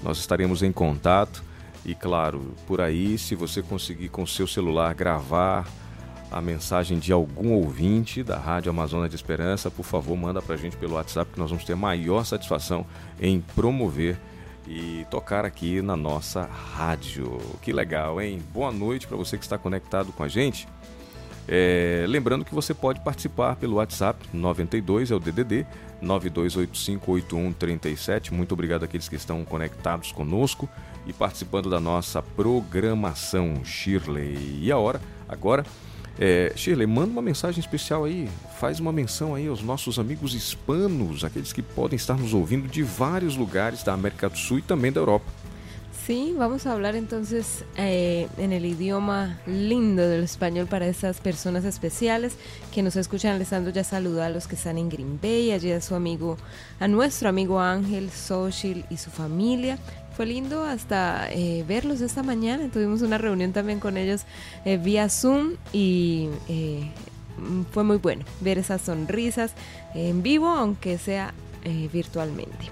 Nós 0.02 0.18
estaremos 0.18 0.62
em 0.62 0.72
contato 0.72 1.42
e, 1.84 1.94
claro, 1.94 2.54
por 2.66 2.80
aí, 2.80 3.16
se 3.18 3.34
você 3.34 3.62
conseguir 3.62 4.08
com 4.08 4.26
seu 4.26 4.46
celular 4.46 4.94
gravar 4.94 5.66
a 6.30 6.40
mensagem 6.40 6.98
de 6.98 7.12
algum 7.12 7.52
ouvinte 7.52 8.22
da 8.22 8.38
Rádio 8.38 8.70
Amazônia 8.70 9.08
de 9.08 9.14
Esperança, 9.14 9.70
por 9.70 9.84
favor, 9.84 10.16
manda 10.16 10.40
para 10.40 10.54
a 10.54 10.58
gente 10.58 10.76
pelo 10.76 10.94
WhatsApp 10.94 11.32
que 11.32 11.38
nós 11.38 11.50
vamos 11.50 11.64
ter 11.64 11.74
maior 11.74 12.24
satisfação 12.24 12.86
em 13.20 13.40
promover 13.54 14.18
e 14.66 15.06
tocar 15.10 15.44
aqui 15.44 15.82
na 15.82 15.96
nossa 15.96 16.44
rádio. 16.44 17.38
Que 17.60 17.72
legal, 17.72 18.20
hein? 18.20 18.40
Boa 18.52 18.70
noite 18.70 19.06
para 19.06 19.16
você 19.16 19.36
que 19.36 19.44
está 19.44 19.58
conectado 19.58 20.12
com 20.12 20.22
a 20.22 20.28
gente. 20.28 20.68
É, 21.48 22.04
lembrando 22.08 22.44
que 22.44 22.54
você 22.54 22.72
pode 22.72 23.00
participar 23.00 23.56
pelo 23.56 23.74
WhatsApp 23.76 24.28
92 24.32 25.10
é 25.10 25.14
o 25.14 25.18
DDD 25.18 25.66
92858137. 26.02 28.30
Muito 28.30 28.52
obrigado 28.52 28.84
àqueles 28.84 29.08
que 29.08 29.16
estão 29.16 29.44
conectados 29.44 30.12
conosco 30.12 30.68
e 31.06 31.12
participando 31.12 31.68
da 31.68 31.80
nossa 31.80 32.22
programação 32.22 33.64
Shirley. 33.64 34.60
E 34.62 34.70
a 34.70 34.78
hora 34.78 35.00
agora 35.28 35.66
é, 36.18 36.52
Shirley, 36.54 36.86
manda 36.86 37.10
uma 37.10 37.22
mensagem 37.22 37.60
especial 37.60 38.04
aí, 38.04 38.28
faz 38.58 38.80
uma 38.80 38.92
menção 38.92 39.34
aí 39.34 39.46
aos 39.46 39.62
nossos 39.62 39.98
amigos 39.98 40.34
hispanos, 40.34 41.24
aqueles 41.24 41.52
que 41.52 41.62
podem 41.62 41.96
estar 41.96 42.16
nos 42.18 42.34
ouvindo 42.34 42.68
de 42.68 42.82
vários 42.82 43.36
lugares 43.36 43.82
da 43.82 43.92
América 43.92 44.28
do 44.28 44.38
Sul 44.38 44.58
e 44.58 44.62
também 44.62 44.92
da 44.92 45.00
Europa. 45.00 45.26
Sí, 46.06 46.34
vamos 46.36 46.66
a 46.66 46.72
hablar 46.72 46.96
entonces 46.96 47.64
eh, 47.76 48.26
en 48.36 48.52
idioma 48.52 49.38
lindo 49.46 50.08
del 50.08 50.24
español 50.24 50.66
para 50.66 50.88
esas 50.88 51.20
personas 51.20 51.64
especiales 51.64 52.34
que 52.74 52.82
nos 52.82 52.96
escuchan. 52.96 53.36
Alessandro 53.36 53.72
ya 53.72 53.84
saludó 53.84 54.20
a 54.24 54.28
los 54.28 54.48
que 54.48 54.56
están 54.56 54.78
en 54.78 54.88
Green 54.88 55.20
Bay, 55.22 55.52
allí 55.52 55.70
a 55.70 55.80
su 55.80 55.94
amigo, 55.94 56.38
a 56.80 56.88
nuestro 56.88 57.28
amigo 57.28 57.60
Ángel 57.60 58.10
Sochil 58.10 58.84
y 58.90 58.96
su 58.96 59.10
familia. 59.10 59.78
Fue 60.16 60.26
lindo 60.26 60.64
hasta 60.64 61.28
eh, 61.30 61.64
verlos 61.66 62.00
esta 62.00 62.22
mañana. 62.22 62.68
Tuvimos 62.70 63.02
una 63.02 63.18
reunión 63.18 63.52
también 63.52 63.80
con 63.80 63.96
ellos 63.96 64.22
eh, 64.64 64.76
vía 64.76 65.08
Zoom 65.08 65.54
y 65.72 66.28
eh, 66.48 66.90
fue 67.70 67.82
muy 67.82 67.96
bueno 67.96 68.24
ver 68.40 68.58
esas 68.58 68.82
sonrisas 68.82 69.52
en 69.94 70.22
vivo, 70.22 70.48
aunque 70.48 70.98
sea 70.98 71.32
virtualmente. 71.92 72.70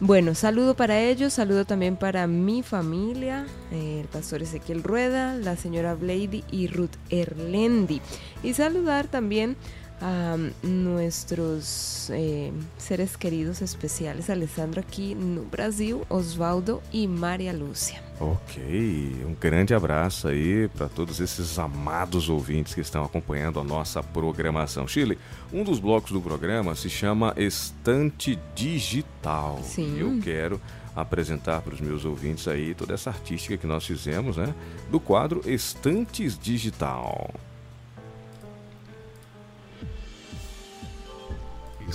Bueno, 0.00 0.34
saludo 0.34 0.74
para 0.74 1.00
ellos, 1.00 1.32
saludo 1.32 1.64
también 1.64 1.96
para 1.96 2.26
mi 2.26 2.64
familia, 2.64 3.46
el 3.72 4.06
pastor 4.06 4.42
Ezequiel 4.42 4.82
Rueda, 4.82 5.36
la 5.36 5.56
señora 5.56 5.94
Blady 5.94 6.42
y 6.50 6.66
Ruth 6.66 6.96
Erlendi. 7.10 8.00
Y 8.42 8.54
saludar 8.54 9.06
también 9.06 9.56
a 10.00 10.36
nuestros 10.62 12.10
eh, 12.10 12.52
seres 12.76 13.16
queridos 13.16 13.60
especiales, 13.60 14.28
Alessandro 14.28 14.80
aqui 14.80 15.14
no 15.14 15.42
Brasil, 15.42 16.04
Osvaldo 16.08 16.82
e 16.92 17.06
Maria 17.06 17.52
Lúcia. 17.52 18.02
Ok, 18.20 19.24
um 19.26 19.34
grande 19.34 19.74
abraço 19.74 20.28
aí 20.28 20.68
para 20.68 20.88
todos 20.88 21.20
esses 21.20 21.58
amados 21.58 22.28
ouvintes 22.28 22.74
que 22.74 22.80
estão 22.80 23.04
acompanhando 23.04 23.58
a 23.58 23.64
nossa 23.64 24.02
programação. 24.02 24.86
Chile, 24.86 25.18
um 25.52 25.64
dos 25.64 25.80
blocos 25.80 26.12
do 26.12 26.20
programa 26.20 26.74
se 26.74 26.88
chama 26.88 27.34
Estante 27.36 28.38
Digital. 28.54 29.60
Sim. 29.62 29.98
Eu 29.98 30.20
quero 30.22 30.60
apresentar 30.94 31.60
para 31.60 31.74
os 31.74 31.80
meus 31.80 32.04
ouvintes 32.04 32.46
aí 32.46 32.74
toda 32.74 32.94
essa 32.94 33.10
artística 33.10 33.56
que 33.56 33.66
nós 33.66 33.84
fizemos, 33.84 34.36
né? 34.36 34.54
Do 34.90 35.00
quadro 35.00 35.42
Estantes 35.44 36.38
Digital. 36.38 37.34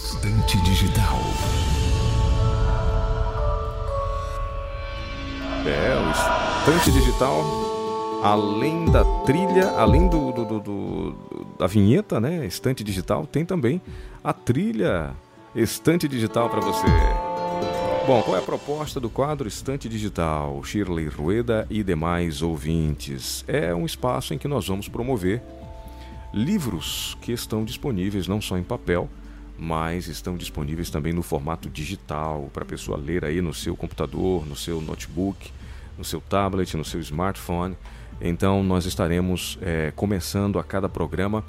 Estante 0.02 0.58
Digital. 0.62 1.20
É, 5.68 5.93
o 6.00 6.10
Estante 6.62 6.89
Digital, 6.89 7.43
além 8.24 8.86
da 8.86 9.04
trilha, 9.26 9.72
além 9.72 10.08
do, 10.08 10.32
do, 10.32 10.45
do, 10.45 10.60
do, 10.62 11.45
da 11.60 11.68
vinheta, 11.68 12.18
né? 12.18 12.45
Estante 12.45 12.82
Digital, 12.82 13.28
tem 13.28 13.43
também 13.43 13.82
a 14.24 14.32
trilha 14.32 15.14
Estante 15.54 16.08
Digital 16.08 16.50
para 16.50 16.62
você. 16.62 16.88
Bom, 18.08 18.22
qual 18.22 18.38
é 18.38 18.39
a 18.39 18.43
proposta 18.43 19.02
do 19.02 19.10
quadro 19.10 19.50
Estante 19.50 19.89
Digital? 19.89 20.64
Shirley 20.64 21.10
Rueda 21.10 21.68
e 21.70 21.84
demais 21.84 22.41
ouvintes. 22.41 23.43
É 23.50 23.76
um 23.76 23.86
espaço 23.86 24.34
em 24.34 24.38
que 24.38 24.47
nós 24.47 24.66
vamos 24.66 24.88
promover 24.88 25.41
livros 26.34 27.18
que 27.22 27.34
estão 27.34 27.66
disponíveis 27.66 28.30
não 28.30 28.39
só 28.39 28.58
em 28.58 28.64
papel, 28.64 29.10
mas 29.60 30.07
estão 30.07 30.38
disponíveis 30.38 30.89
também 30.89 31.12
no 31.12 31.22
formato 31.22 31.70
digital 31.70 32.49
para 32.53 32.64
a 32.64 32.66
pessoa 32.66 32.97
ler 32.97 33.26
aí 33.26 33.41
no 33.41 33.53
seu 33.53 33.76
computador, 33.76 34.47
no 34.47 34.55
seu 34.55 34.80
notebook, 34.80 35.51
no 35.97 36.05
seu 36.05 36.22
tablet, 36.22 36.78
no 36.78 36.86
seu 36.86 37.01
smartphone. 37.01 37.76
Então 38.22 38.64
nós 38.64 38.86
estaremos 38.86 39.60
é, 39.62 39.91
começando 39.93 40.57
a 40.57 40.64
cada 40.64 40.88
programa 40.88 41.43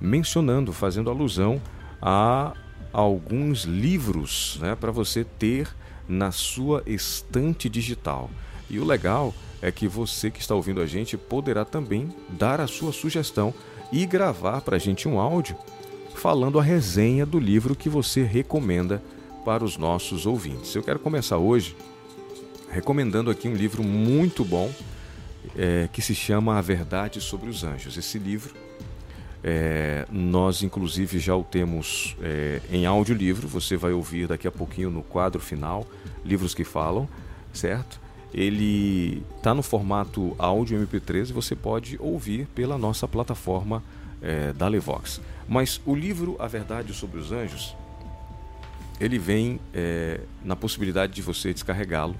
mencionando, 0.00 0.72
fazendo 0.72 1.10
alusão 1.10 1.60
a 2.00 2.54
alguns 2.90 3.64
livros 3.64 4.58
né, 4.60 4.74
para 4.74 4.90
você 4.90 5.22
ter 5.22 5.68
na 6.08 6.32
sua 6.32 6.82
estante 6.86 7.68
digital. 7.68 8.30
E 8.70 8.78
o 8.78 8.84
legal 8.84 9.34
é 9.60 9.70
que 9.70 9.86
você 9.86 10.30
que 10.30 10.40
está 10.40 10.54
ouvindo 10.54 10.80
a 10.80 10.86
gente 10.86 11.18
poderá 11.18 11.66
também 11.66 12.08
dar 12.30 12.62
a 12.62 12.66
sua 12.66 12.92
sugestão 12.92 13.52
e 13.92 14.06
gravar 14.06 14.62
para 14.62 14.76
a 14.76 14.80
gente 14.80 15.06
um 15.06 15.20
áudio 15.20 15.56
falando 16.22 16.60
a 16.60 16.62
resenha 16.62 17.26
do 17.26 17.36
livro 17.40 17.74
que 17.74 17.88
você 17.88 18.22
recomenda 18.22 19.02
para 19.44 19.64
os 19.64 19.76
nossos 19.76 20.24
ouvintes. 20.24 20.72
Eu 20.72 20.80
quero 20.84 21.00
começar 21.00 21.36
hoje 21.36 21.74
recomendando 22.70 23.28
aqui 23.28 23.48
um 23.48 23.56
livro 23.56 23.82
muito 23.82 24.44
bom 24.44 24.70
é, 25.58 25.88
que 25.92 26.00
se 26.00 26.14
chama 26.14 26.56
A 26.56 26.60
Verdade 26.60 27.20
sobre 27.20 27.50
os 27.50 27.64
Anjos. 27.64 27.96
Esse 27.96 28.20
livro 28.20 28.54
é, 29.42 30.06
nós 30.12 30.62
inclusive 30.62 31.18
já 31.18 31.34
o 31.34 31.42
temos 31.42 32.16
é, 32.22 32.60
em 32.70 32.86
audiolivro, 32.86 33.48
você 33.48 33.76
vai 33.76 33.90
ouvir 33.90 34.28
daqui 34.28 34.46
a 34.46 34.52
pouquinho 34.52 34.90
no 34.90 35.02
quadro 35.02 35.40
final, 35.40 35.84
livros 36.24 36.54
que 36.54 36.62
falam, 36.62 37.08
certo? 37.52 38.00
Ele 38.32 39.24
está 39.38 39.52
no 39.52 39.60
formato 39.60 40.36
áudio 40.38 40.78
MP3 40.86 41.30
e 41.30 41.32
você 41.32 41.56
pode 41.56 41.96
ouvir 42.00 42.46
pela 42.54 42.78
nossa 42.78 43.08
plataforma 43.08 43.82
é, 44.22 44.52
da 44.52 44.68
Levox. 44.68 45.20
Mas 45.48 45.80
o 45.84 45.94
livro 45.94 46.36
A 46.38 46.46
Verdade 46.46 46.94
sobre 46.94 47.18
os 47.18 47.32
Anjos, 47.32 47.76
ele 49.00 49.18
vem 49.18 49.58
é, 49.74 50.20
na 50.44 50.54
possibilidade 50.54 51.12
de 51.12 51.22
você 51.22 51.52
descarregá-lo 51.52 52.14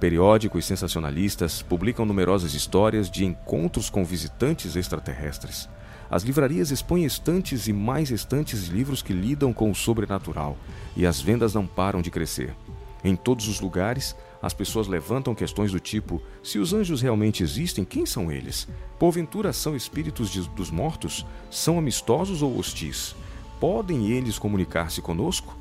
Periódicos 0.00 0.64
sensacionalistas 0.64 1.60
publicam 1.60 2.06
numerosas 2.06 2.54
histórias 2.54 3.10
de 3.10 3.26
encontros 3.26 3.90
com 3.90 4.02
visitantes 4.02 4.74
extraterrestres. 4.74 5.68
As 6.10 6.22
livrarias 6.22 6.70
expõem 6.70 7.04
estantes 7.04 7.68
e 7.68 7.72
mais 7.74 8.10
estantes 8.10 8.64
de 8.64 8.72
livros 8.72 9.02
que 9.02 9.12
lidam 9.12 9.52
com 9.52 9.70
o 9.70 9.74
sobrenatural, 9.74 10.56
e 10.96 11.04
as 11.04 11.20
vendas 11.20 11.52
não 11.52 11.66
param 11.66 12.00
de 12.00 12.10
crescer. 12.10 12.56
Em 13.04 13.14
todos 13.14 13.46
os 13.46 13.60
lugares, 13.60 14.16
as 14.40 14.54
pessoas 14.54 14.88
levantam 14.88 15.34
questões 15.34 15.70
do 15.70 15.78
tipo: 15.78 16.22
se 16.42 16.58
os 16.58 16.72
anjos 16.72 17.02
realmente 17.02 17.42
existem, 17.42 17.84
quem 17.84 18.06
são 18.06 18.32
eles? 18.32 18.66
Porventura 18.98 19.52
são 19.52 19.76
espíritos 19.76 20.30
de, 20.30 20.48
dos 20.48 20.70
mortos? 20.70 21.26
São 21.50 21.78
amistosos 21.78 22.40
ou 22.40 22.58
hostis? 22.58 23.14
Podem 23.60 24.10
eles 24.10 24.38
comunicar-se 24.38 25.02
conosco? 25.02 25.59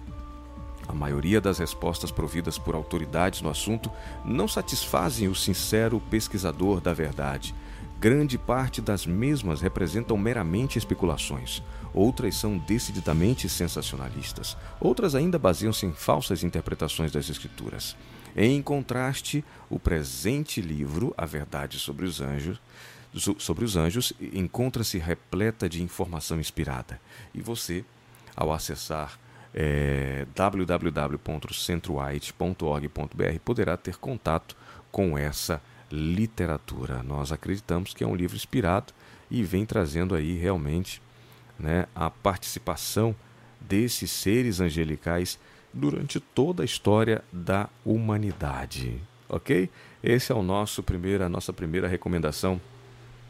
A 0.89 0.93
maioria 0.93 1.39
das 1.39 1.59
respostas 1.59 2.09
providas 2.09 2.57
por 2.57 2.73
autoridades 2.73 3.43
no 3.43 3.49
assunto 3.51 3.91
não 4.25 4.47
satisfazem 4.47 5.27
o 5.27 5.35
sincero 5.35 6.01
pesquisador 6.09 6.81
da 6.81 6.95
verdade. 6.95 7.53
Grande 7.99 8.39
parte 8.39 8.81
das 8.81 9.05
mesmas 9.05 9.61
representam 9.61 10.17
meramente 10.17 10.79
especulações. 10.79 11.61
Outras 11.93 12.37
são 12.37 12.57
decididamente 12.57 13.47
sensacionalistas. 13.47 14.57
Outras 14.81 15.13
ainda 15.13 15.37
baseiam-se 15.37 15.85
em 15.85 15.93
falsas 15.93 16.43
interpretações 16.43 17.11
das 17.11 17.29
Escrituras. 17.29 17.95
Em 18.35 18.59
contraste, 18.59 19.45
o 19.69 19.77
presente 19.77 20.59
livro, 20.59 21.13
A 21.15 21.27
Verdade 21.27 21.77
sobre 21.77 22.05
os 22.05 22.19
Anjos, 22.19 22.59
sobre 23.37 23.63
os 23.63 23.75
anjos 23.75 24.11
encontra-se 24.33 24.97
repleta 24.97 25.69
de 25.69 25.83
informação 25.83 26.39
inspirada. 26.39 26.99
E 27.33 27.41
você, 27.41 27.85
ao 28.35 28.51
acessar 28.51 29.19
é, 29.53 30.25
poderá 33.39 33.75
ter 33.77 33.97
contato 33.97 34.55
com 34.91 35.17
essa 35.17 35.61
literatura. 35.91 37.01
Nós 37.03 37.31
acreditamos 37.31 37.93
que 37.93 38.03
é 38.03 38.07
um 38.07 38.15
livro 38.15 38.35
inspirado 38.35 38.93
e 39.29 39.43
vem 39.43 39.65
trazendo 39.65 40.15
aí 40.15 40.37
realmente 40.37 41.01
né, 41.57 41.87
a 41.95 42.09
participação 42.09 43.15
desses 43.59 44.11
seres 44.11 44.59
angelicais 44.59 45.39
durante 45.73 46.19
toda 46.19 46.63
a 46.63 46.65
história 46.65 47.23
da 47.31 47.69
humanidade. 47.85 49.01
Ok? 49.27 49.69
Esse 50.03 50.31
é 50.31 50.35
o 50.35 50.41
nosso 50.41 50.81
primeira, 50.81 51.25
a 51.25 51.29
nossa 51.29 51.53
primeira 51.53 51.87
recomendação 51.87 52.59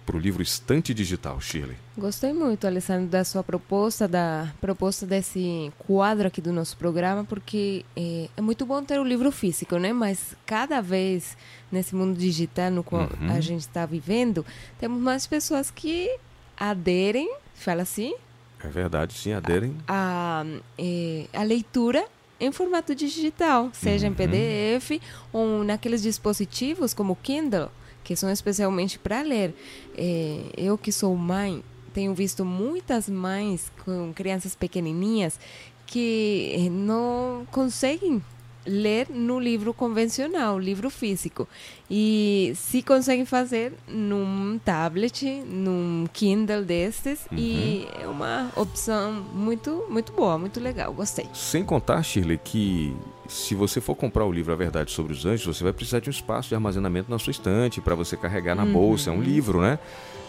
para 0.10 0.18
o 0.18 0.20
livro 0.20 0.42
Estante 0.42 0.92
Digital, 0.92 1.40
Shirley. 1.40 1.78
Gostei 1.96 2.34
muito, 2.34 2.66
Alessandro, 2.66 3.08
da 3.08 3.24
sua 3.24 3.44
proposta, 3.44 4.08
da 4.08 4.52
proposta 4.60 5.06
desse 5.06 5.72
quadro 5.78 6.28
aqui 6.28 6.42
do 6.42 6.52
nosso 6.52 6.76
programa, 6.78 7.24
porque 7.24 7.86
é, 7.96 8.28
é 8.36 8.42
muito 8.42 8.66
bom 8.66 8.84
ter 8.84 9.00
o 9.00 9.04
livro 9.04 9.32
físico, 9.32 9.78
né? 9.78 9.94
Mas 9.94 10.36
cada 10.48 10.82
vez 10.82 11.38
nesse 11.72 11.94
mundo 11.94 12.18
digital 12.18 12.72
no 12.72 12.84
qual 12.84 13.04
uhum. 13.04 13.32
a 13.32 13.40
gente 13.40 13.62
está 13.62 13.86
vivendo, 13.86 14.44
temos 14.80 15.00
mais 15.00 15.28
pessoas 15.28 15.70
que 15.70 16.10
aderem, 16.58 17.32
fala 17.54 17.84
assim? 17.84 18.16
É 18.64 18.68
verdade, 18.68 19.14
sim, 19.14 19.34
aderem. 19.34 19.78
A, 19.88 20.44
a, 20.44 20.60
é, 20.80 21.28
a 21.32 21.44
leitura 21.44 22.04
em 22.40 22.52
formato 22.52 22.96
digital, 22.96 23.70
seja 23.74 24.08
uhum. 24.08 24.14
em 24.14 24.16
PDF 24.16 25.04
ou 25.32 25.64
naqueles 25.64 26.02
dispositivos 26.02 26.96
como 26.96 27.16
Kindle 27.16 27.70
que 28.10 28.16
são 28.16 28.32
especialmente 28.32 28.98
para 28.98 29.22
ler. 29.22 29.54
É, 29.96 30.42
eu 30.58 30.80
que 30.80 30.92
sou 30.92 31.16
mãe, 31.16 31.64
tenho 31.94 32.12
visto 32.16 32.44
muitas 32.44 33.08
mães 33.08 33.72
com 33.86 34.12
crianças 34.16 34.56
pequenininhas 34.56 35.40
que 35.86 36.68
não 36.72 37.46
conseguem 37.52 38.20
ler 38.66 39.08
no 39.10 39.40
livro 39.40 39.74
convencional, 39.74 40.60
livro 40.60 40.90
físico. 40.90 41.48
E 41.90 42.54
se 42.56 42.82
conseguem 42.84 43.26
fazer 43.26 43.74
num 43.88 44.60
tablet, 44.64 45.26
num 45.46 46.06
Kindle 46.14 46.64
destes, 46.64 47.26
uhum. 47.32 47.38
e 47.38 47.88
é 48.00 48.08
uma 48.08 48.52
opção 48.56 49.26
muito, 49.34 49.86
muito 49.90 50.12
boa, 50.14 50.38
muito 50.38 50.60
legal, 50.60 50.94
gostei. 50.94 51.28
Sem 51.34 51.64
contar, 51.64 52.04
Shirley, 52.04 52.38
que 52.38 52.96
se 53.28 53.56
você 53.56 53.82
for 53.82 53.96
comprar 53.96 54.26
o 54.26 54.32
livro 54.32 54.54
A 54.54 54.56
Verdade 54.56 54.92
sobre 54.92 55.14
os 55.14 55.26
Anjos, 55.26 55.58
você 55.58 55.64
vai 55.64 55.74
precisar 55.74 56.00
de 56.00 56.10
um 56.10 56.12
espaço 56.12 56.50
de 56.50 56.56
armazenamento 56.56 57.10
na 57.10 57.18
sua 57.18 57.32
estante 57.32 57.82
para 57.82 57.96
você 57.96 58.16
carregar 58.16 58.56
na 58.56 58.64
uhum. 58.64 58.74
bolsa. 58.74 59.10
É 59.10 59.14
um 59.14 59.22
livro, 59.22 59.62
né? 59.62 59.80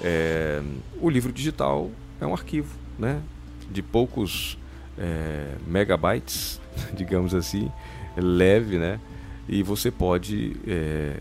É, 0.03 0.62
o 1.01 1.11
livro 1.11 1.33
digital 1.33 1.91
é 2.20 2.26
um 2.26 2.33
arquivo, 2.33 2.74
né? 2.99 3.20
De 3.70 3.83
poucos 3.83 4.59
é, 4.99 5.55
megabytes, 5.66 6.61
digamos 6.95 7.35
assim 7.35 7.70
leve, 8.17 8.79
né? 8.79 8.99
E 9.49 9.63
você 9.63 9.91
pode 9.91 10.57
é, 10.67 11.19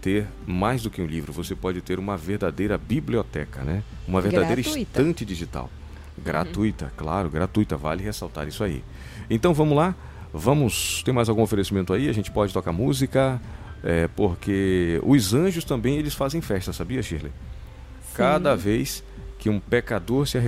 ter 0.00 0.26
mais 0.46 0.82
do 0.82 0.90
que 0.90 1.00
um 1.00 1.06
livro, 1.06 1.32
você 1.32 1.54
pode 1.54 1.80
ter 1.80 1.98
uma 1.98 2.16
verdadeira 2.16 2.76
biblioteca, 2.76 3.62
né? 3.62 3.82
Uma 4.06 4.20
verdadeira 4.20 4.60
gratuita. 4.60 4.78
estante 4.80 5.24
digital. 5.24 5.70
Gratuita, 6.18 6.86
uhum. 6.86 6.90
claro, 6.96 7.30
gratuita, 7.30 7.76
vale 7.76 8.02
ressaltar 8.02 8.46
isso 8.46 8.62
aí. 8.62 8.84
Então 9.30 9.54
vamos 9.54 9.76
lá, 9.76 9.94
vamos. 10.32 11.02
Tem 11.04 11.14
mais 11.14 11.28
algum 11.28 11.42
oferecimento 11.42 11.92
aí? 11.92 12.08
A 12.08 12.12
gente 12.12 12.30
pode 12.30 12.52
tocar 12.52 12.72
música, 12.72 13.40
é, 13.82 14.08
porque 14.08 15.00
os 15.04 15.32
anjos 15.32 15.64
também 15.64 15.96
eles 15.96 16.14
fazem 16.14 16.40
festa, 16.40 16.72
sabia, 16.72 17.02
Shirley? 17.02 17.32
Sim. 17.32 18.16
Cada 18.16 18.54
vez 18.54 19.02
que 19.38 19.48
um 19.50 19.58
pecador 19.58 20.26
se 20.26 20.38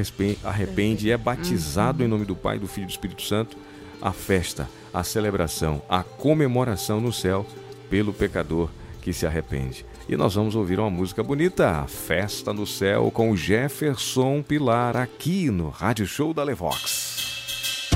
arrepende 0.44 1.08
e 1.08 1.10
é 1.10 1.16
batizado 1.16 2.00
uhum. 2.00 2.06
em 2.06 2.08
nome 2.08 2.24
do 2.24 2.36
Pai, 2.36 2.58
do 2.58 2.68
Filho 2.68 2.84
e 2.84 2.86
do 2.86 2.90
Espírito 2.90 3.22
Santo, 3.22 3.56
a 4.00 4.12
festa 4.12 4.68
a 4.94 5.02
celebração, 5.02 5.82
a 5.88 6.04
comemoração 6.04 7.00
no 7.00 7.12
céu 7.12 7.44
pelo 7.90 8.12
pecador 8.12 8.70
que 9.02 9.12
se 9.12 9.26
arrepende. 9.26 9.84
E 10.08 10.16
nós 10.16 10.34
vamos 10.34 10.54
ouvir 10.54 10.78
uma 10.78 10.90
música 10.90 11.22
bonita, 11.22 11.84
Festa 11.86 12.52
no 12.52 12.66
Céu, 12.66 13.10
com 13.10 13.34
Jefferson 13.34 14.42
Pilar, 14.42 14.96
aqui 14.96 15.50
no 15.50 15.68
Rádio 15.68 16.06
Show 16.06 16.32
da 16.32 16.44
Levox. 16.44 17.90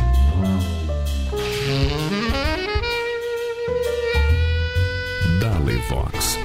Da 5.41 5.59
Levox 5.65 6.38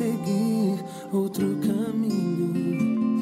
seguir 0.00 0.82
outro 1.12 1.46
caminho. 1.60 3.20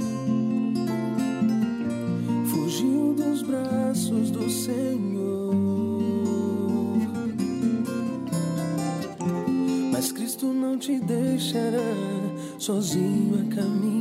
Fugiu 2.47 3.15
dos 3.15 3.43
braços 3.43 4.31
do 4.31 4.49
Senhor. 4.49 5.55
Mas 9.91 10.13
Cristo 10.13 10.47
não 10.47 10.79
te 10.79 11.01
deixará 11.01 11.93
sozinho 12.59 13.41
a 13.41 13.55
caminho 13.57 13.98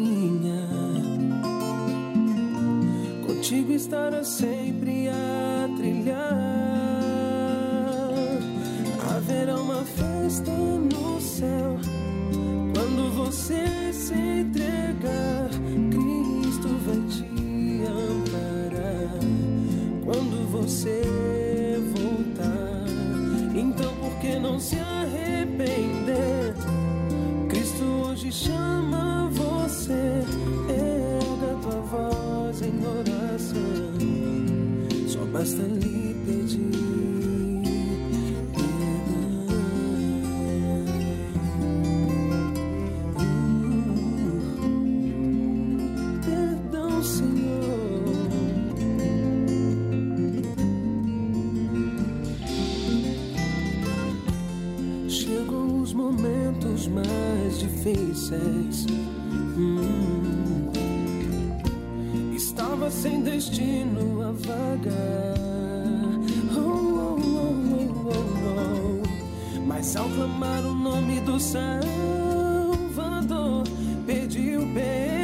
Hum, 59.58 60.70
estava 62.36 62.92
sem 62.92 63.22
destino 63.22 64.22
a 64.22 64.32
vagar. 64.32 65.38
Oh, 66.56 67.20
oh, 67.20 68.12
oh, 68.12 69.62
Mas 69.66 69.96
ao 69.96 70.10
clamar 70.10 70.66
o 70.66 70.74
nome 70.74 71.22
do 71.22 71.40
Salvador, 71.40 71.64
pediu 74.06 74.68
perdão. 74.74 75.18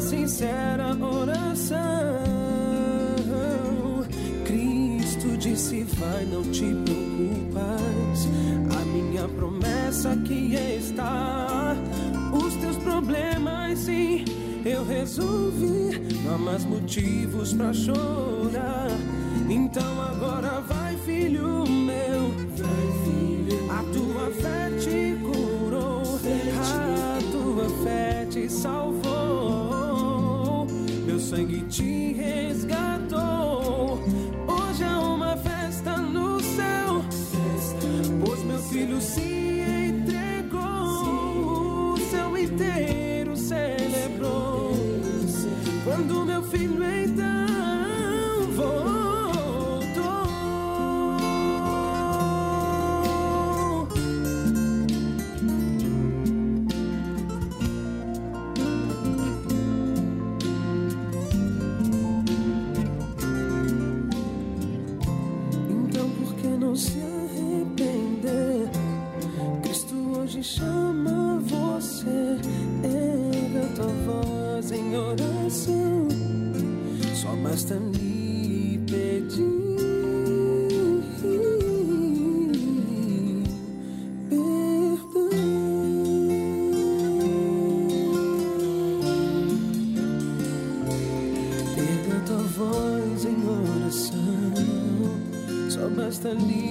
sincera 0.00 0.96
oração. 0.96 1.78
Cristo 4.44 5.36
disse: 5.36 5.84
Vai, 5.84 6.24
não 6.24 6.42
te 6.42 6.74
preocupas. 6.84 8.28
A 8.74 8.84
minha 8.86 9.28
promessa 9.28 9.49
aqui 9.90 10.54
está. 10.54 11.76
Os 12.32 12.54
teus 12.56 12.76
problemas, 12.76 13.80
sim, 13.80 14.24
eu 14.64 14.84
resolvi. 14.84 15.98
Não 16.24 16.34
há 16.34 16.38
mais 16.38 16.64
motivos 16.64 17.52
pra 17.52 17.72
chorar. 17.72 18.88
Então 19.48 20.00
agora 20.00 20.60
vai, 20.60 20.96
filho 20.98 21.66
meu. 21.68 22.32
A 23.68 23.82
tua 23.92 24.30
fé 24.40 24.70
te 24.78 25.16
curou. 25.20 26.02
A 26.60 27.18
tua 27.32 27.68
fé 27.82 28.26
te 28.30 28.48
salvou. 28.48 29.08
Meu 31.04 31.18
sangue 31.18 31.62
te 31.62 32.12
resgatou. 32.12 32.49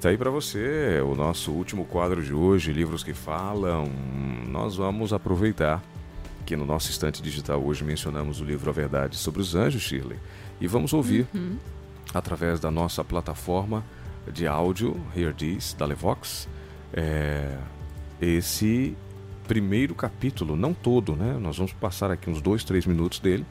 tá 0.00 0.08
aí 0.08 0.16
para 0.16 0.30
você 0.30 0.98
o 1.02 1.14
nosso 1.14 1.52
último 1.52 1.84
quadro 1.84 2.22
de 2.24 2.32
hoje, 2.32 2.72
Livros 2.72 3.04
que 3.04 3.12
Falam. 3.12 3.84
Nós 4.48 4.76
vamos 4.76 5.12
aproveitar 5.12 5.82
que 6.46 6.56
no 6.56 6.64
nosso 6.64 6.90
estante 6.90 7.20
digital 7.20 7.62
hoje 7.62 7.84
mencionamos 7.84 8.40
o 8.40 8.44
livro 8.44 8.70
A 8.70 8.72
Verdade 8.72 9.16
sobre 9.16 9.42
os 9.42 9.54
Anjos, 9.54 9.82
Shirley, 9.82 10.18
e 10.58 10.66
vamos 10.66 10.94
ouvir 10.94 11.26
através 12.14 12.58
da 12.58 12.70
nossa 12.70 13.04
plataforma 13.04 13.84
de 14.32 14.46
áudio, 14.46 14.98
Here 15.14 15.34
This, 15.34 15.74
da 15.74 15.84
Levox, 15.84 16.48
é, 16.94 17.58
esse 18.22 18.96
primeiro 19.46 19.94
capítulo, 19.94 20.56
não 20.56 20.72
todo, 20.72 21.14
né? 21.14 21.36
Nós 21.38 21.58
vamos 21.58 21.74
passar 21.74 22.10
aqui 22.10 22.30
uns 22.30 22.40
dois, 22.40 22.64
três 22.64 22.86
minutos 22.86 23.18
dele 23.18 23.44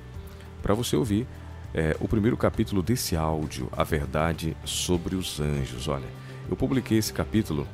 para 0.64 0.74
você 0.74 0.96
ouvir 0.96 1.28
é, 1.76 1.96
o 2.00 2.08
primeiro 2.08 2.36
capítulo 2.36 2.82
desse 2.82 3.16
áudio, 3.16 3.70
A 3.72 3.84
Verdade 3.84 4.58
sobre 4.66 5.16
os 5.16 5.40
Anjos. 5.40 5.88
Olha, 5.88 6.08
eu 6.50 6.56
publiquei 6.56 6.98
esse 6.98 7.14
capítulo 7.14 7.68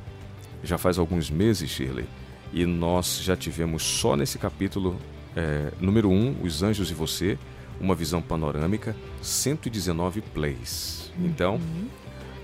já 0.62 0.76
faz 0.76 0.98
alguns 0.98 1.30
meses, 1.30 1.70
Shirley, 1.70 2.06
e 2.52 2.66
nós 2.66 3.20
já 3.22 3.36
tivemos 3.36 3.82
só 3.82 4.16
nesse 4.16 4.38
capítulo, 4.38 4.98
é, 5.34 5.72
número 5.80 6.10
1, 6.10 6.12
um, 6.12 6.36
Os 6.42 6.62
Anjos 6.62 6.90
e 6.90 6.94
Você, 6.94 7.38
uma 7.80 7.94
visão 7.94 8.20
panorâmica, 8.22 8.96
119 9.22 10.20
plays. 10.20 11.12
Então, 11.18 11.60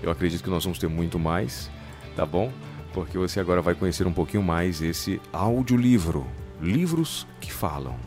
eu 0.01 0.11
acredito 0.11 0.43
que 0.43 0.49
nós 0.49 0.63
vamos 0.63 0.79
ter 0.79 0.87
muito 0.87 1.17
mais, 1.19 1.69
tá 2.15 2.25
bom? 2.25 2.51
Porque 2.93 3.17
você 3.17 3.39
agora 3.39 3.61
vai 3.61 3.73
conhecer 3.73 4.05
um 4.05 4.13
pouquinho 4.13 4.43
mais 4.43 4.81
esse 4.81 5.19
audiolivro, 5.31 6.27
livros 6.61 7.27
que 7.41 7.51
falam. 7.51 7.97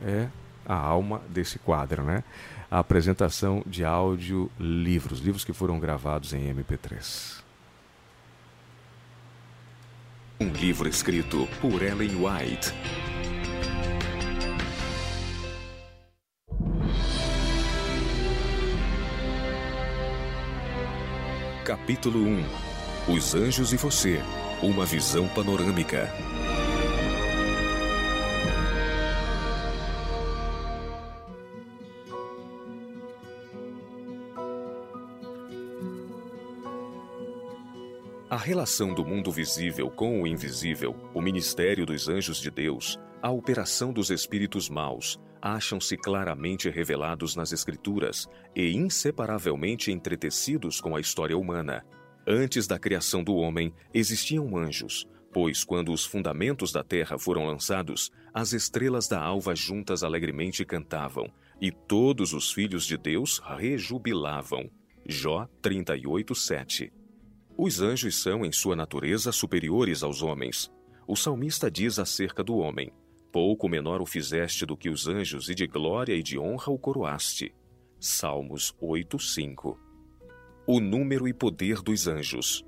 É 0.00 0.28
a 0.64 0.76
alma 0.76 1.22
desse 1.28 1.58
quadro, 1.58 2.02
né? 2.04 2.22
A 2.70 2.80
apresentação 2.80 3.62
de 3.66 3.84
áudio 3.84 4.50
livros, 4.58 5.20
livros 5.20 5.44
que 5.44 5.52
foram 5.52 5.78
gravados 5.78 6.32
em 6.32 6.52
MP3. 6.52 7.45
Um 10.38 10.48
livro 10.48 10.86
escrito 10.86 11.48
por 11.62 11.82
Ellen 11.82 12.14
White. 12.16 12.70
Capítulo 21.64 22.22
1 22.22 22.44
Os 23.14 23.34
Anjos 23.34 23.72
e 23.72 23.78
Você 23.78 24.20
Uma 24.62 24.84
Visão 24.84 25.26
Panorâmica. 25.28 26.12
Relação 38.46 38.94
do 38.94 39.04
mundo 39.04 39.32
visível 39.32 39.90
com 39.90 40.22
o 40.22 40.26
invisível, 40.26 40.94
o 41.12 41.20
ministério 41.20 41.84
dos 41.84 42.08
anjos 42.08 42.40
de 42.40 42.48
Deus, 42.48 42.96
a 43.20 43.28
operação 43.28 43.92
dos 43.92 44.08
espíritos 44.08 44.68
maus, 44.68 45.18
acham-se 45.42 45.96
claramente 45.96 46.70
revelados 46.70 47.34
nas 47.34 47.50
Escrituras 47.50 48.28
e 48.54 48.70
inseparavelmente 48.72 49.90
entretecidos 49.90 50.80
com 50.80 50.94
a 50.94 51.00
história 51.00 51.36
humana. 51.36 51.84
Antes 52.24 52.68
da 52.68 52.78
criação 52.78 53.24
do 53.24 53.34
homem, 53.34 53.74
existiam 53.92 54.56
anjos, 54.56 55.08
pois 55.32 55.64
quando 55.64 55.92
os 55.92 56.06
fundamentos 56.06 56.70
da 56.70 56.84
terra 56.84 57.18
foram 57.18 57.46
lançados, 57.46 58.12
as 58.32 58.52
estrelas 58.52 59.08
da 59.08 59.20
alva 59.20 59.56
juntas 59.56 60.04
alegremente 60.04 60.64
cantavam, 60.64 61.28
e 61.60 61.72
todos 61.72 62.32
os 62.32 62.52
filhos 62.52 62.86
de 62.86 62.96
Deus 62.96 63.42
rejubilavam. 63.58 64.70
Jó 65.04 65.48
38, 65.60 66.32
7. 66.32 66.92
Os 67.58 67.80
anjos 67.80 68.20
são, 68.20 68.44
em 68.44 68.52
sua 68.52 68.76
natureza, 68.76 69.32
superiores 69.32 70.02
aos 70.02 70.20
homens. 70.20 70.70
O 71.06 71.16
salmista 71.16 71.70
diz 71.70 71.98
acerca 71.98 72.44
do 72.44 72.56
homem: 72.56 72.92
Pouco 73.32 73.66
menor 73.66 74.02
o 74.02 74.06
fizeste 74.06 74.66
do 74.66 74.76
que 74.76 74.90
os 74.90 75.08
anjos, 75.08 75.48
e 75.48 75.54
de 75.54 75.66
glória 75.66 76.14
e 76.14 76.22
de 76.22 76.38
honra 76.38 76.70
o 76.70 76.78
coroaste. 76.78 77.54
Salmos 77.98 78.74
8, 78.78 79.18
5. 79.18 79.78
O 80.66 80.80
número 80.80 81.26
e 81.26 81.32
poder 81.32 81.80
dos 81.80 82.06
anjos. 82.06 82.66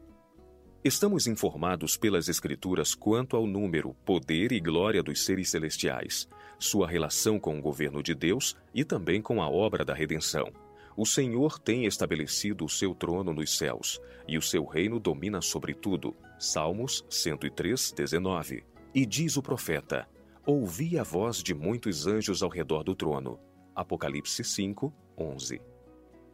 Estamos 0.82 1.26
informados 1.26 1.96
pelas 1.98 2.28
Escrituras 2.28 2.94
quanto 2.94 3.36
ao 3.36 3.46
número, 3.46 3.94
poder 4.06 4.52
e 4.52 4.60
glória 4.60 5.02
dos 5.02 5.22
seres 5.22 5.50
celestiais, 5.50 6.26
sua 6.58 6.88
relação 6.88 7.38
com 7.38 7.58
o 7.58 7.60
governo 7.60 8.02
de 8.02 8.14
Deus 8.14 8.56
e 8.72 8.84
também 8.84 9.20
com 9.20 9.42
a 9.42 9.50
obra 9.50 9.84
da 9.84 9.92
redenção. 9.92 10.50
O 10.98 11.06
Senhor 11.06 11.60
tem 11.60 11.84
estabelecido 11.84 12.64
o 12.64 12.68
seu 12.68 12.92
trono 12.92 13.32
nos 13.32 13.56
céus, 13.56 14.00
e 14.26 14.36
o 14.36 14.42
seu 14.42 14.64
reino 14.64 14.98
domina 14.98 15.40
sobre 15.40 15.72
tudo. 15.72 16.12
Salmos 16.40 17.04
103, 17.08 17.92
19. 17.92 18.64
E 18.92 19.06
diz 19.06 19.36
o 19.36 19.42
profeta: 19.42 20.08
Ouvi 20.44 20.98
a 20.98 21.04
voz 21.04 21.40
de 21.40 21.54
muitos 21.54 22.08
anjos 22.08 22.42
ao 22.42 22.50
redor 22.50 22.82
do 22.82 22.96
trono. 22.96 23.38
Apocalipse 23.76 24.42
5, 24.42 24.92
11. 25.16 25.62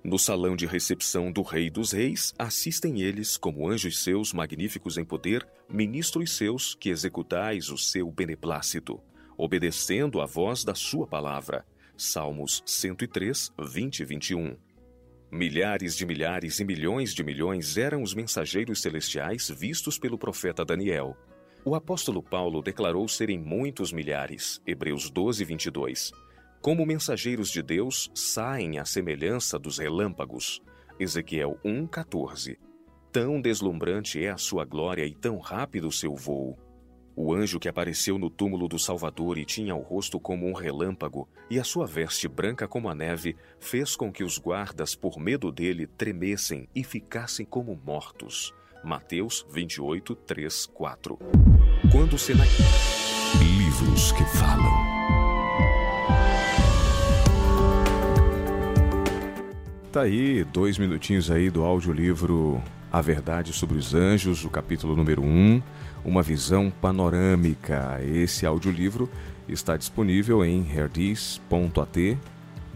No 0.03 0.19
salão 0.19 0.57
de 0.57 0.65
recepção 0.65 1.31
do 1.31 1.43
Rei 1.43 1.69
dos 1.69 1.93
Reis, 1.93 2.33
assistem 2.39 3.03
eles, 3.03 3.37
como 3.37 3.69
anjos 3.69 4.03
seus 4.03 4.33
magníficos 4.33 4.97
em 4.97 5.05
poder, 5.05 5.47
ministros 5.69 6.39
seus 6.39 6.75
que 6.75 6.89
executais 6.89 7.69
o 7.69 7.77
seu 7.77 8.11
beneplácito, 8.11 8.99
obedecendo 9.37 10.23
à 10.23 10.25
voz 10.25 10.65
da 10.65 10.75
sua 10.75 11.07
palavra. 11.07 11.67
Salmos 11.97 12.63
103, 12.67 13.53
20 13.59 14.01
e 14.01 14.05
21. 14.05 14.57
Milhares 15.31 15.97
de 15.97 16.05
milhares 16.05 16.59
e 16.59 16.65
milhões 16.65 17.15
de 17.15 17.23
milhões 17.23 17.77
eram 17.77 18.03
os 18.03 18.15
mensageiros 18.15 18.83
celestiais 18.83 19.49
vistos 19.49 19.99
pelo 19.99 20.19
profeta 20.19 20.65
Daniel. 20.65 21.17
O 21.65 21.75
apóstolo 21.75 22.23
Paulo 22.23 22.61
declarou 22.63 23.07
serem 23.09 23.39
muitos 23.39 23.93
milhares, 23.93 24.61
Hebreus 24.67 25.09
12, 25.11 25.45
22. 25.45 26.13
Como 26.61 26.85
mensageiros 26.85 27.51
de 27.51 27.63
Deus, 27.63 28.11
saem 28.15 28.79
à 28.79 28.85
semelhança 28.85 29.59
dos 29.59 29.79
relâmpagos, 29.79 30.63
Ezequiel 30.99 31.59
1, 31.65 31.87
14. 31.87 32.59
Tão 33.13 33.41
deslumbrante 33.41 34.25
é 34.25 34.31
a 34.31 34.37
sua 34.37 34.65
glória 34.65 35.07
e 35.07 35.15
tão 35.15 35.39
rápido 35.39 35.89
o 35.89 35.93
seu 35.93 36.15
voo. 36.15 36.59
O 37.17 37.33
anjo 37.33 37.61
que 37.61 37.69
apareceu 37.69 38.19
no 38.19 38.29
túmulo 38.29 38.67
do 38.67 38.77
Salvador 38.77 39.39
e 39.39 39.45
tinha 39.45 39.75
o 39.75 39.81
rosto 39.81 40.19
como 40.19 40.49
um 40.49 40.53
relâmpago 40.53 41.29
e 41.49 41.61
a 41.61 41.65
sua 41.65 41.87
veste 41.87 42.27
branca 42.27 42.67
como 42.67 42.89
a 42.89 42.95
neve, 42.95 43.37
fez 43.61 43.95
com 43.95 44.13
que 44.13 44.25
os 44.25 44.37
guardas, 44.37 44.97
por 44.97 45.19
medo 45.21 45.53
dele, 45.53 45.87
tremessem 45.87 46.69
e 46.75 46.83
ficassem 46.83 47.47
como 47.47 47.81
mortos. 47.87 48.53
Mateus 48.83 49.47
28, 49.49 50.15
3, 50.17 50.67
4. 50.67 51.19
Quando 51.93 52.19
Senaqueribe. 52.19 52.65
Livros 53.39 54.11
que 54.13 54.25
falam. 54.25 54.95
Tá 59.93 60.03
aí, 60.03 60.43
dois 60.43 60.79
minutinhos 60.79 61.31
aí 61.31 61.49
do 61.49 61.63
audiolivro 61.63 62.61
A 62.93 63.01
Verdade 63.01 63.53
sobre 63.53 63.79
os 63.79 63.95
Anjos, 63.95 64.45
o 64.45 64.51
capítulo 64.51 64.97
número 64.97 65.23
1. 65.23 65.27
Um 65.27 65.63
uma 66.05 66.23
visão 66.23 66.71
panorâmica. 66.71 67.99
Esse 68.03 68.45
audiolivro 68.45 69.09
está 69.49 69.77
disponível 69.77 70.45
em 70.45 70.69
herdis.at 70.71 72.19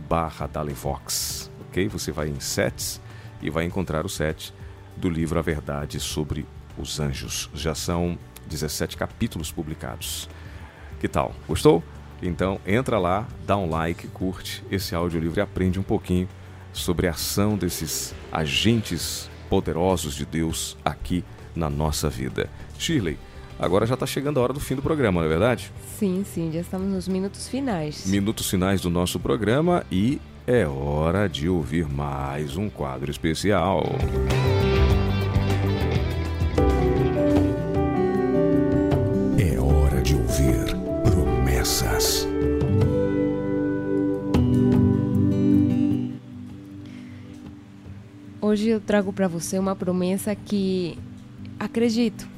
barra 0.09 0.49
ok? 1.69 1.89
Você 1.89 2.11
vai 2.11 2.29
em 2.29 2.41
sets 2.41 3.01
e 3.43 3.51
vai 3.51 3.65
encontrar 3.65 4.07
o 4.07 4.09
set 4.09 4.55
do 4.97 5.09
livro 5.09 5.39
A 5.39 5.43
Verdade 5.43 6.01
sobre 6.01 6.47
os 6.79 6.99
Anjos. 6.99 7.51
Já 7.55 7.75
são 7.75 8.19
17 8.47 8.97
capítulos 8.97 9.53
publicados. 9.53 10.29
Que 10.99 11.09
tal? 11.09 11.35
Gostou? 11.47 11.83
Então 12.21 12.61
entra 12.67 12.99
lá, 12.99 13.29
dá 13.47 13.57
um 13.57 13.71
like, 13.71 14.09
curte 14.09 14.65
esse 14.71 14.95
audiolivro 14.95 15.39
e 15.39 15.43
aprende 15.43 15.79
um 15.79 15.85
pouquinho 15.85 16.29
sobre 16.73 17.07
a 17.07 17.13
ação 17.13 17.57
desses 17.57 18.15
agentes 18.33 19.31
poderosos 19.49 20.15
de 20.15 20.27
Deus 20.27 20.77
aqui 20.85 21.25
na 21.55 21.71
nossa 21.71 22.09
vida. 22.09 22.51
Shirley, 22.79 23.19
agora 23.59 23.85
já 23.85 23.95
está 23.95 24.07
chegando 24.07 24.39
a 24.39 24.43
hora 24.43 24.53
do 24.53 24.61
fim 24.61 24.75
do 24.77 24.83
programa, 24.83 25.21
não 25.21 25.27
é 25.27 25.29
verdade? 25.29 25.73
Sim, 25.99 26.25
sim, 26.25 26.51
já 26.53 26.61
estamos 26.61 26.89
nos 26.89 27.09
minutos 27.09 27.49
finais. 27.49 28.07
Minutos 28.07 28.49
finais 28.49 28.81
do 28.81 28.89
nosso 28.89 29.19
programa 29.19 29.85
e 29.91 30.21
é 30.47 30.67
hora 30.67 31.29
de 31.29 31.49
ouvir 31.49 31.87
mais 31.87 32.57
um 32.57 32.71
quadro 32.71 33.11
especial. 33.11 33.85
É 39.39 39.61
hora 39.61 40.01
de 40.01 40.15
ouvir 40.15 40.75
promessas. 41.03 42.27
Hoje 48.41 48.69
eu 48.69 48.81
trago 48.81 49.13
para 49.13 49.29
você 49.29 49.59
uma 49.59 49.77
promessa 49.77 50.35
que 50.35 50.97
acredito 51.59 52.38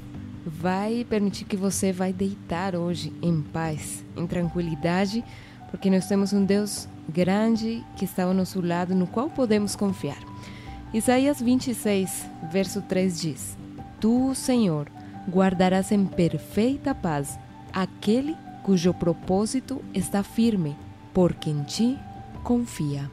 vai 0.51 1.07
permitir 1.09 1.45
que 1.45 1.57
você 1.57 1.93
vai 1.93 2.13
deitar 2.13 2.75
hoje 2.75 3.13
em 3.23 3.41
paz, 3.41 4.05
em 4.17 4.27
tranquilidade, 4.27 5.25
porque 5.71 5.89
nós 5.89 6.07
temos 6.07 6.33
um 6.33 6.45
Deus 6.45 6.89
grande 7.09 7.85
que 7.97 8.05
está 8.05 8.25
ao 8.25 8.35
nosso 8.35 8.61
lado, 8.61 8.95
no 8.95 9.07
qual 9.07 9.31
podemos 9.31 9.77
confiar. 9.77 10.19
Isaías 10.93 11.41
26, 11.41 12.27
verso 12.51 12.83
3 12.83 13.21
diz: 13.21 13.57
Tu, 14.01 14.35
Senhor, 14.35 14.91
guardarás 15.29 15.93
em 15.93 16.05
perfeita 16.05 16.95
paz 16.95 17.39
aquele 17.73 18.37
cujo 18.65 18.93
propósito 18.93 19.83
está 19.95 20.25
firme, 20.25 20.77
porque 21.15 21.49
em 21.49 21.63
ti 21.63 21.97
confia. 22.43 23.09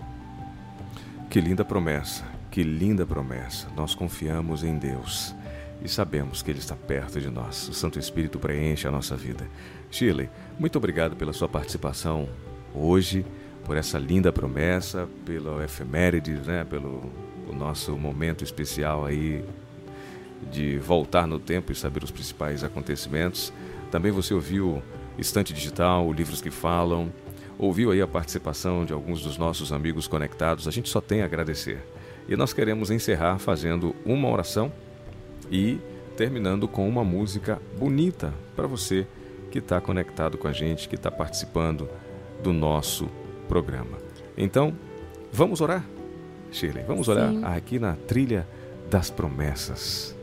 Que 1.30 1.40
linda 1.40 1.64
promessa, 1.64 2.26
que 2.50 2.64
linda 2.64 3.06
promessa. 3.06 3.68
Nós 3.76 3.94
confiamos 3.94 4.64
em 4.64 4.78
Deus 4.78 5.36
e 5.84 5.90
sabemos 5.90 6.42
que 6.42 6.52
Ele 6.52 6.60
está 6.60 6.76
perto 6.76 7.20
de 7.20 7.30
nós. 7.30 7.68
O 7.70 7.74
Santo 7.74 8.00
Espírito 8.00 8.40
preenche 8.40 8.88
a 8.88 8.92
nossa 8.92 9.16
vida. 9.16 9.48
Shirley, 9.92 10.30
muito 10.60 10.78
obrigado 10.78 11.16
pela 11.16 11.34
sua 11.34 11.48
participação 11.48 12.28
hoje, 12.74 13.26
por 13.64 13.78
essa 13.78 13.98
linda 13.98 14.32
promessa, 14.32 15.08
pelo 15.26 15.62
efemérides, 15.62 16.46
né, 16.46 16.64
pelo 16.64 17.12
o 17.50 17.54
nosso 17.54 17.98
momento 17.98 18.44
especial 18.44 19.06
aí 19.06 19.44
de 20.52 20.78
voltar 20.78 21.26
no 21.26 21.40
tempo 21.40 21.72
e 21.72 21.76
saber 21.76 22.04
os 22.04 22.12
principais 22.12 22.64
acontecimentos. 22.64 23.54
Também 23.90 24.12
você 24.12 24.34
ouviu 24.34 24.84
Estante 25.18 25.54
Digital, 25.54 26.12
Livros 26.12 26.42
que 26.42 26.52
Falam, 26.52 27.12
ouviu 27.58 27.92
aí 27.92 28.02
a 28.02 28.08
participação 28.08 28.86
de 28.86 28.94
alguns 28.94 29.22
dos 29.22 29.38
nossos 29.38 29.72
amigos 29.72 30.08
conectados. 30.08 30.68
A 30.68 30.72
gente 30.72 30.90
só 30.90 31.02
tem 31.02 31.22
a 31.22 31.26
agradecer. 31.26 31.80
E 32.28 32.36
nós 32.36 32.54
queremos 32.54 32.92
encerrar 32.92 33.40
fazendo 33.40 33.96
uma 34.06 34.30
oração 34.30 34.72
e 35.52 35.80
terminando 36.16 36.68
com 36.68 36.88
uma 36.88 37.04
música 37.04 37.62
bonita 37.78 38.34
para 38.56 38.68
você 38.68 39.06
que 39.52 39.60
está 39.60 39.80
conectado 39.80 40.38
com 40.38 40.48
a 40.48 40.54
gente, 40.54 40.90
que 40.90 40.96
está 40.96 41.12
participando 41.12 41.88
do 42.42 42.52
nosso 42.52 43.08
programa. 43.48 43.98
Então, 44.38 44.76
vamos 45.32 45.62
orar, 45.62 45.86
Shirley, 46.52 46.84
vamos 46.84 47.08
orar 47.08 47.32
Sim. 47.32 47.44
aqui 47.44 47.80
na 47.80 47.96
trilha 47.96 48.48
das 48.90 49.10
promessas. 49.10 50.16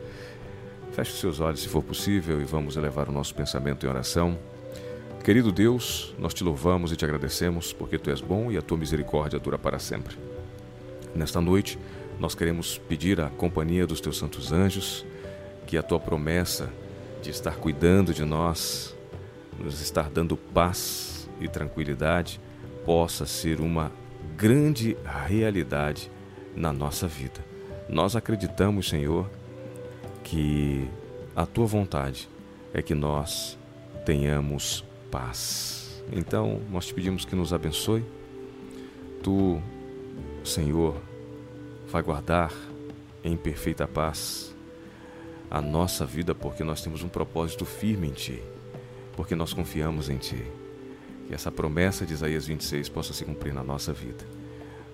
Feche 0.91 1.11
os 1.11 1.19
seus 1.19 1.39
olhos 1.39 1.61
se 1.61 1.67
for 1.67 1.83
possível 1.83 2.41
e 2.41 2.45
vamos 2.45 2.77
elevar 2.77 3.09
o 3.09 3.11
nosso 3.11 3.33
pensamento 3.35 3.85
em 3.85 3.89
oração. 3.89 4.37
Querido 5.23 5.51
Deus, 5.51 6.15
nós 6.19 6.33
te 6.33 6.43
louvamos 6.43 6.91
e 6.91 6.95
te 6.95 7.03
agradecemos 7.03 7.73
porque 7.73 7.97
tu 7.97 8.09
és 8.09 8.21
bom 8.21 8.51
e 8.51 8.57
a 8.57 8.61
tua 8.61 8.77
misericórdia 8.77 9.39
dura 9.39 9.57
para 9.57 9.79
sempre. 9.79 10.15
Nesta 11.15 11.41
noite, 11.41 11.79
nós 12.19 12.35
queremos 12.35 12.77
pedir 12.77 13.19
a 13.19 13.29
companhia 13.29 13.85
dos 13.85 13.99
teus 13.99 14.17
santos 14.17 14.51
anjos 14.51 15.05
que 15.65 15.77
a 15.77 15.83
tua 15.83 15.99
promessa 15.99 16.71
de 17.21 17.29
estar 17.29 17.55
cuidando 17.55 18.13
de 18.13 18.23
nós, 18.23 18.95
nos 19.59 19.81
estar 19.81 20.09
dando 20.09 20.37
paz 20.37 21.29
e 21.39 21.47
tranquilidade, 21.47 22.39
possa 22.85 23.25
ser 23.25 23.59
uma 23.59 23.91
grande 24.37 24.95
realidade 25.27 26.11
na 26.55 26.71
nossa 26.71 27.07
vida. 27.07 27.43
Nós 27.89 28.15
acreditamos, 28.15 28.89
Senhor, 28.89 29.29
que 30.23 30.87
a 31.35 31.45
tua 31.45 31.65
vontade 31.65 32.29
é 32.73 32.81
que 32.81 32.93
nós 32.93 33.57
tenhamos 34.05 34.83
paz. 35.09 36.03
Então, 36.11 36.61
nós 36.71 36.85
te 36.85 36.93
pedimos 36.93 37.25
que 37.25 37.35
nos 37.35 37.53
abençoe. 37.53 38.03
Tu, 39.23 39.61
Senhor, 40.43 40.95
vai 41.87 42.03
guardar 42.03 42.53
em 43.23 43.35
perfeita 43.35 43.87
paz 43.87 44.54
a 45.55 45.61
nossa 45.61 46.05
vida 46.05 46.35
porque 46.35 46.65
nós 46.65 46.81
temos 46.81 47.01
um 47.01 47.07
propósito 47.07 47.63
firme 47.63 48.09
em 48.09 48.11
Ti, 48.11 48.43
porque 49.15 49.35
nós 49.35 49.53
confiamos 49.53 50.09
em 50.09 50.17
Ti. 50.17 50.43
Que 51.25 51.33
essa 51.33 51.49
promessa 51.49 52.05
de 52.05 52.11
Isaías 52.11 52.45
26 52.45 52.89
possa 52.89 53.13
se 53.13 53.23
cumprir 53.23 53.53
na 53.53 53.63
nossa 53.63 53.93
vida. 53.93 54.27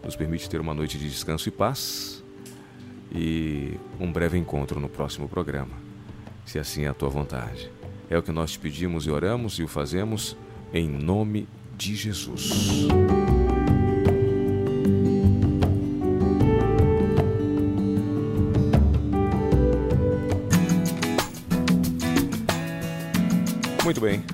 Nos 0.04 0.16
permite 0.16 0.48
ter 0.48 0.62
uma 0.62 0.76
noite 0.76 1.00
de 1.00 1.10
descanso 1.10 1.50
e 1.50 1.52
paz 1.52 2.24
e 3.12 3.74
um 4.00 4.12
breve 4.12 4.38
encontro 4.38 4.80
no 4.80 4.88
próximo 4.88 5.28
programa, 5.28 5.74
se 6.46 6.60
assim 6.60 6.84
é 6.84 6.90
a 6.90 6.94
Tua 6.94 7.10
vontade. 7.10 7.72
É 8.08 8.16
o 8.16 8.22
que 8.22 8.32
nós 8.32 8.52
te 8.52 8.60
pedimos 8.60 9.08
e 9.08 9.10
oramos 9.10 9.58
e 9.58 9.64
o 9.64 9.68
fazemos 9.68 10.38
em 10.72 10.88
nome 10.88 11.48
de 11.76 11.96
Jesus. 11.96 12.88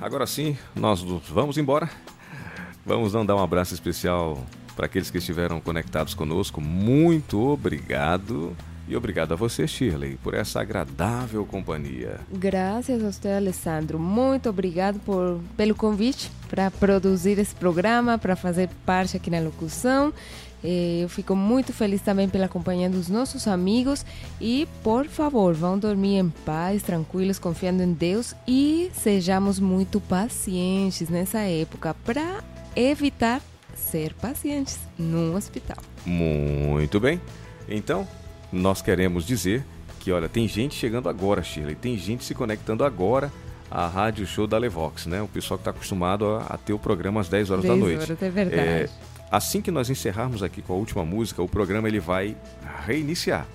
Agora 0.08 0.26
sim, 0.26 0.56
nós 0.74 1.02
vamos 1.02 1.58
embora. 1.58 1.88
Vamos 2.84 3.12
dar 3.12 3.36
um 3.36 3.42
abraço 3.42 3.74
especial 3.74 4.42
para 4.74 4.86
aqueles 4.86 5.10
que 5.10 5.18
estiveram 5.18 5.60
conectados 5.60 6.14
conosco. 6.14 6.62
Muito 6.62 7.38
obrigado. 7.38 8.56
E 8.88 8.96
obrigado 8.96 9.32
a 9.32 9.36
você, 9.36 9.66
Shirley, 9.66 10.16
por 10.22 10.32
essa 10.32 10.62
agradável 10.62 11.44
companhia. 11.44 12.20
Graças 12.32 13.04
a 13.04 13.10
você, 13.10 13.28
Alessandro. 13.28 13.98
Muito 13.98 14.48
obrigado 14.48 14.98
por, 15.00 15.42
pelo 15.58 15.74
convite 15.74 16.32
para 16.48 16.70
produzir 16.70 17.38
esse 17.38 17.54
programa, 17.54 18.16
para 18.16 18.34
fazer 18.34 18.70
parte 18.86 19.14
aqui 19.14 19.28
na 19.28 19.40
locução. 19.40 20.10
Eh, 20.62 21.00
eu 21.02 21.08
fico 21.08 21.36
muito 21.36 21.72
feliz 21.72 22.00
também 22.00 22.28
pela 22.28 22.48
companhia 22.48 22.90
dos 22.90 23.08
nossos 23.08 23.46
amigos 23.46 24.04
e, 24.40 24.66
por 24.82 25.06
favor, 25.06 25.54
vão 25.54 25.78
dormir 25.78 26.18
em 26.18 26.28
paz, 26.28 26.82
tranquilos, 26.82 27.38
confiando 27.38 27.82
em 27.82 27.92
Deus 27.92 28.34
e 28.46 28.90
sejamos 28.94 29.58
muito 29.58 30.00
pacientes 30.00 31.08
nessa 31.08 31.40
época 31.40 31.94
para 32.04 32.42
evitar 32.74 33.40
ser 33.74 34.12
pacientes 34.14 34.78
num 34.98 35.34
hospital. 35.34 35.78
Muito 36.04 36.98
bem. 36.98 37.20
Então, 37.68 38.06
nós 38.52 38.82
queremos 38.82 39.26
dizer 39.26 39.64
que, 40.00 40.10
olha, 40.10 40.28
tem 40.28 40.48
gente 40.48 40.74
chegando 40.74 41.08
agora, 41.08 41.42
Shirley, 41.42 41.74
tem 41.74 41.96
gente 41.96 42.24
se 42.24 42.34
conectando 42.34 42.84
agora 42.84 43.30
à 43.70 43.86
Rádio 43.86 44.26
Show 44.26 44.46
da 44.46 44.56
Levox, 44.58 45.06
né? 45.06 45.20
O 45.20 45.28
pessoal 45.28 45.58
que 45.58 45.62
está 45.62 45.70
acostumado 45.70 46.26
a, 46.26 46.42
a, 46.42 46.56
ter 46.56 46.72
o 46.72 46.78
programa 46.78 47.20
às 47.20 47.28
10 47.28 47.50
horas 47.50 47.64
10 47.64 47.74
da 47.74 47.80
noite. 47.80 48.02
Horas, 48.04 48.22
é 48.22 48.30
verdade. 48.30 48.62
É, 48.62 48.88
assim 49.30 49.60
que 49.60 49.70
nós 49.70 49.90
encerrarmos 49.90 50.42
aqui 50.42 50.62
com 50.62 50.72
a 50.72 50.76
última 50.76 51.04
música, 51.04 51.42
o 51.42 51.48
programa 51.48 51.88
ele 51.88 52.00
vai 52.00 52.36
reiniciar, 52.86 53.46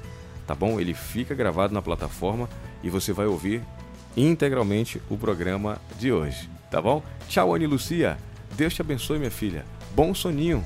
tá 0.45 0.53
bom? 0.53 0.79
Ele 0.79 0.93
fica 0.93 1.33
gravado 1.35 1.73
na 1.73 1.81
plataforma 1.81 2.49
e 2.83 2.89
você 2.89 3.13
vai 3.13 3.25
ouvir 3.25 3.61
integralmente 4.15 5.01
o 5.09 5.17
programa 5.17 5.77
de 5.97 6.11
hoje, 6.11 6.49
tá 6.69 6.81
bom? 6.81 7.01
Tchau, 7.27 7.55
Anne 7.55 7.67
Lucia. 7.67 8.17
Deus 8.55 8.73
te 8.73 8.81
abençoe, 8.81 9.17
minha 9.17 9.31
filha. 9.31 9.65
Bom 9.95 10.13
soninho. 10.13 10.63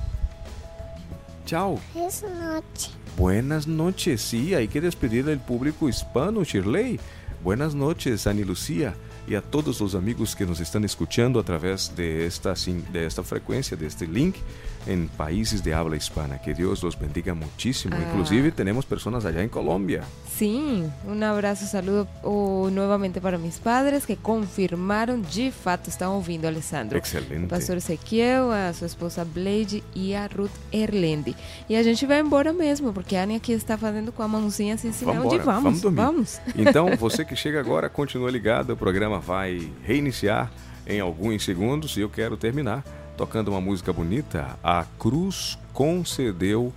Tchau. 1.45 1.79
Buenas 1.93 2.21
noches. 2.21 2.97
Buenas 3.15 3.65
noches. 3.65 4.21
Sí, 4.21 4.53
hay 4.53 4.67
que 4.67 4.81
despedir 4.81 5.23
del 5.23 5.39
público 5.39 5.87
hispano, 5.87 6.43
Shirley. 6.43 6.99
Buenas 7.41 7.73
noches, 7.73 8.27
Ani 8.27 8.43
Lucia. 8.43 8.93
e 9.27 9.35
a 9.35 9.41
todos 9.41 9.81
os 9.81 9.93
amigos 9.93 10.33
que 10.33 10.45
nos 10.45 10.59
estão 10.61 10.83
escutando 10.85 11.37
através 11.37 11.89
de 11.89 12.25
esta, 12.25 12.53
de 12.53 13.05
esta 13.05 13.21
frequência, 13.23 13.75
deste 13.75 14.05
link 14.05 14.39
em 14.87 15.07
países 15.07 15.61
de 15.61 15.73
habla 15.73 15.95
hispana. 15.95 16.37
Que 16.37 16.53
Deus 16.53 16.81
los 16.81 16.95
bendiga 16.95 17.35
muchísimo. 17.35 17.93
Ah. 17.95 18.01
Inclusive, 18.09 18.51
temos 18.51 18.85
pessoas 18.85 19.25
allá 19.25 19.43
em 19.43 19.47
Colômbia. 19.47 20.03
Sim, 20.27 20.91
um 21.07 21.23
abraço, 21.23 21.65
saludo 21.65 22.07
uh, 22.23 22.69
novamente 22.69 23.19
para 23.19 23.37
meus 23.37 23.57
padres 23.57 24.05
que 24.05 24.15
confirmaram 24.15 25.19
de 25.19 25.51
fato, 25.51 25.89
estão 25.89 26.15
ouvindo, 26.15 26.45
Alessandro. 26.45 26.97
Excelente. 26.97 27.45
O 27.45 27.47
pastor 27.47 27.77
Ezequiel, 27.77 28.51
a 28.51 28.71
sua 28.73 28.87
esposa 28.87 29.25
Blade 29.25 29.83
e 29.95 30.13
a 30.13 30.27
Ruth 30.27 30.51
Erlendi. 30.71 31.35
E 31.67 31.75
a 31.75 31.81
gente 31.81 32.05
vai 32.05 32.19
embora 32.19 32.53
mesmo, 32.53 32.93
porque 32.93 33.15
a 33.15 33.23
Anne 33.23 33.35
aqui 33.35 33.51
está 33.51 33.77
fazendo 33.77 34.11
com 34.11 34.21
a 34.21 34.27
mãozinha 34.27 34.75
assim, 34.75 34.91
sinal 34.91 35.15
vamos 35.15 35.31
de 35.31 35.39
vamos. 35.39 35.63
Vamos 35.63 35.81
dormir. 35.81 35.97
Vamos. 35.97 36.41
Então, 36.55 36.95
você 36.97 37.23
que 37.25 37.35
chega 37.35 37.59
agora, 37.59 37.89
continua 37.89 38.29
ligado, 38.29 38.73
o 38.73 38.77
programa 38.77 39.19
vai 39.19 39.71
reiniciar 39.83 40.51
em 40.85 40.99
alguns 40.99 41.43
segundos 41.43 41.97
e 41.97 42.01
eu 42.01 42.09
quero 42.09 42.37
terminar 42.37 42.83
tocando 43.17 43.49
uma 43.49 43.59
música 43.59 43.91
bonita. 43.91 44.57
A 44.63 44.85
cruz 44.99 45.57
concedeu 45.73 46.71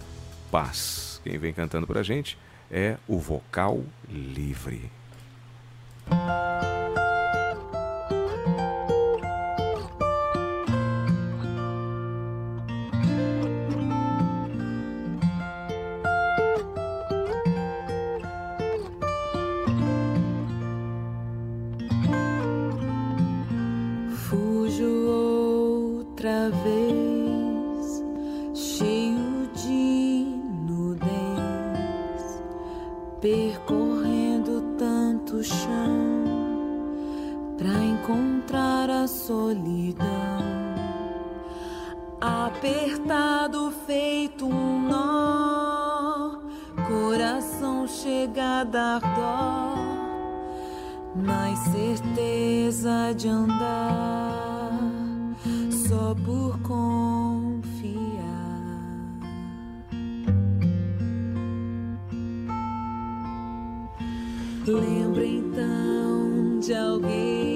paz. 0.50 1.20
Quem 1.22 1.38
vem 1.38 1.52
cantando 1.52 1.86
pra 1.86 2.02
gente 2.02 2.38
é 2.70 2.96
o 3.06 3.18
vocal 3.18 3.82
livre. 4.08 4.90
apertado 42.60 43.72
feito 43.86 44.44
um 44.46 44.86
nó, 44.86 46.40
coração 46.86 47.88
chega 47.88 48.60
a 48.60 48.64
dar 48.64 49.00
dó, 49.00 49.74
mas 51.16 51.58
certeza 51.58 53.14
de 53.16 53.28
andar. 53.28 54.78
Só 55.88 56.14
por 56.14 56.60
confiar. 56.60 57.70
Lembra 64.66 65.24
então 65.24 66.60
de 66.60 66.74
alguém 66.74 67.49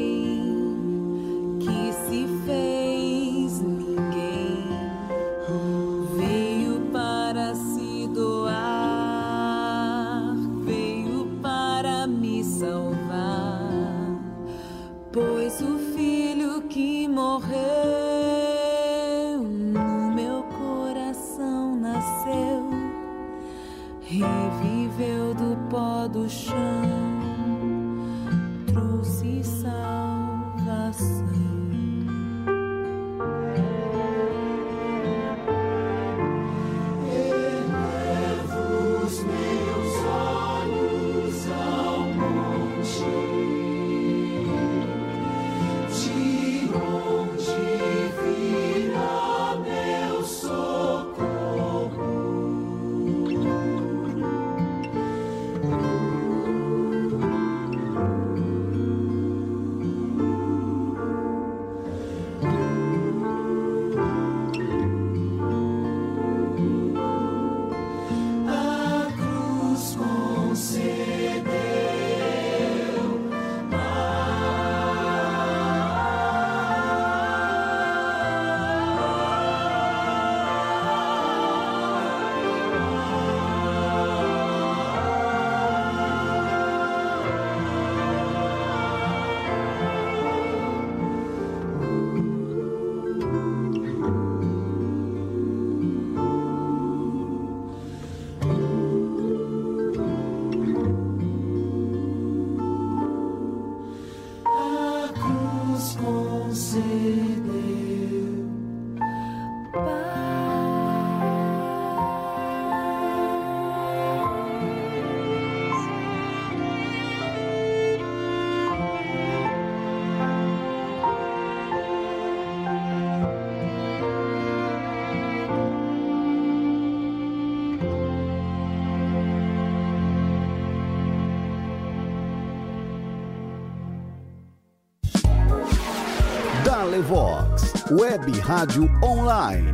Vox, 137.05 137.73
Web 137.91 138.29
Rádio 138.41 138.89
Online. 139.03 139.74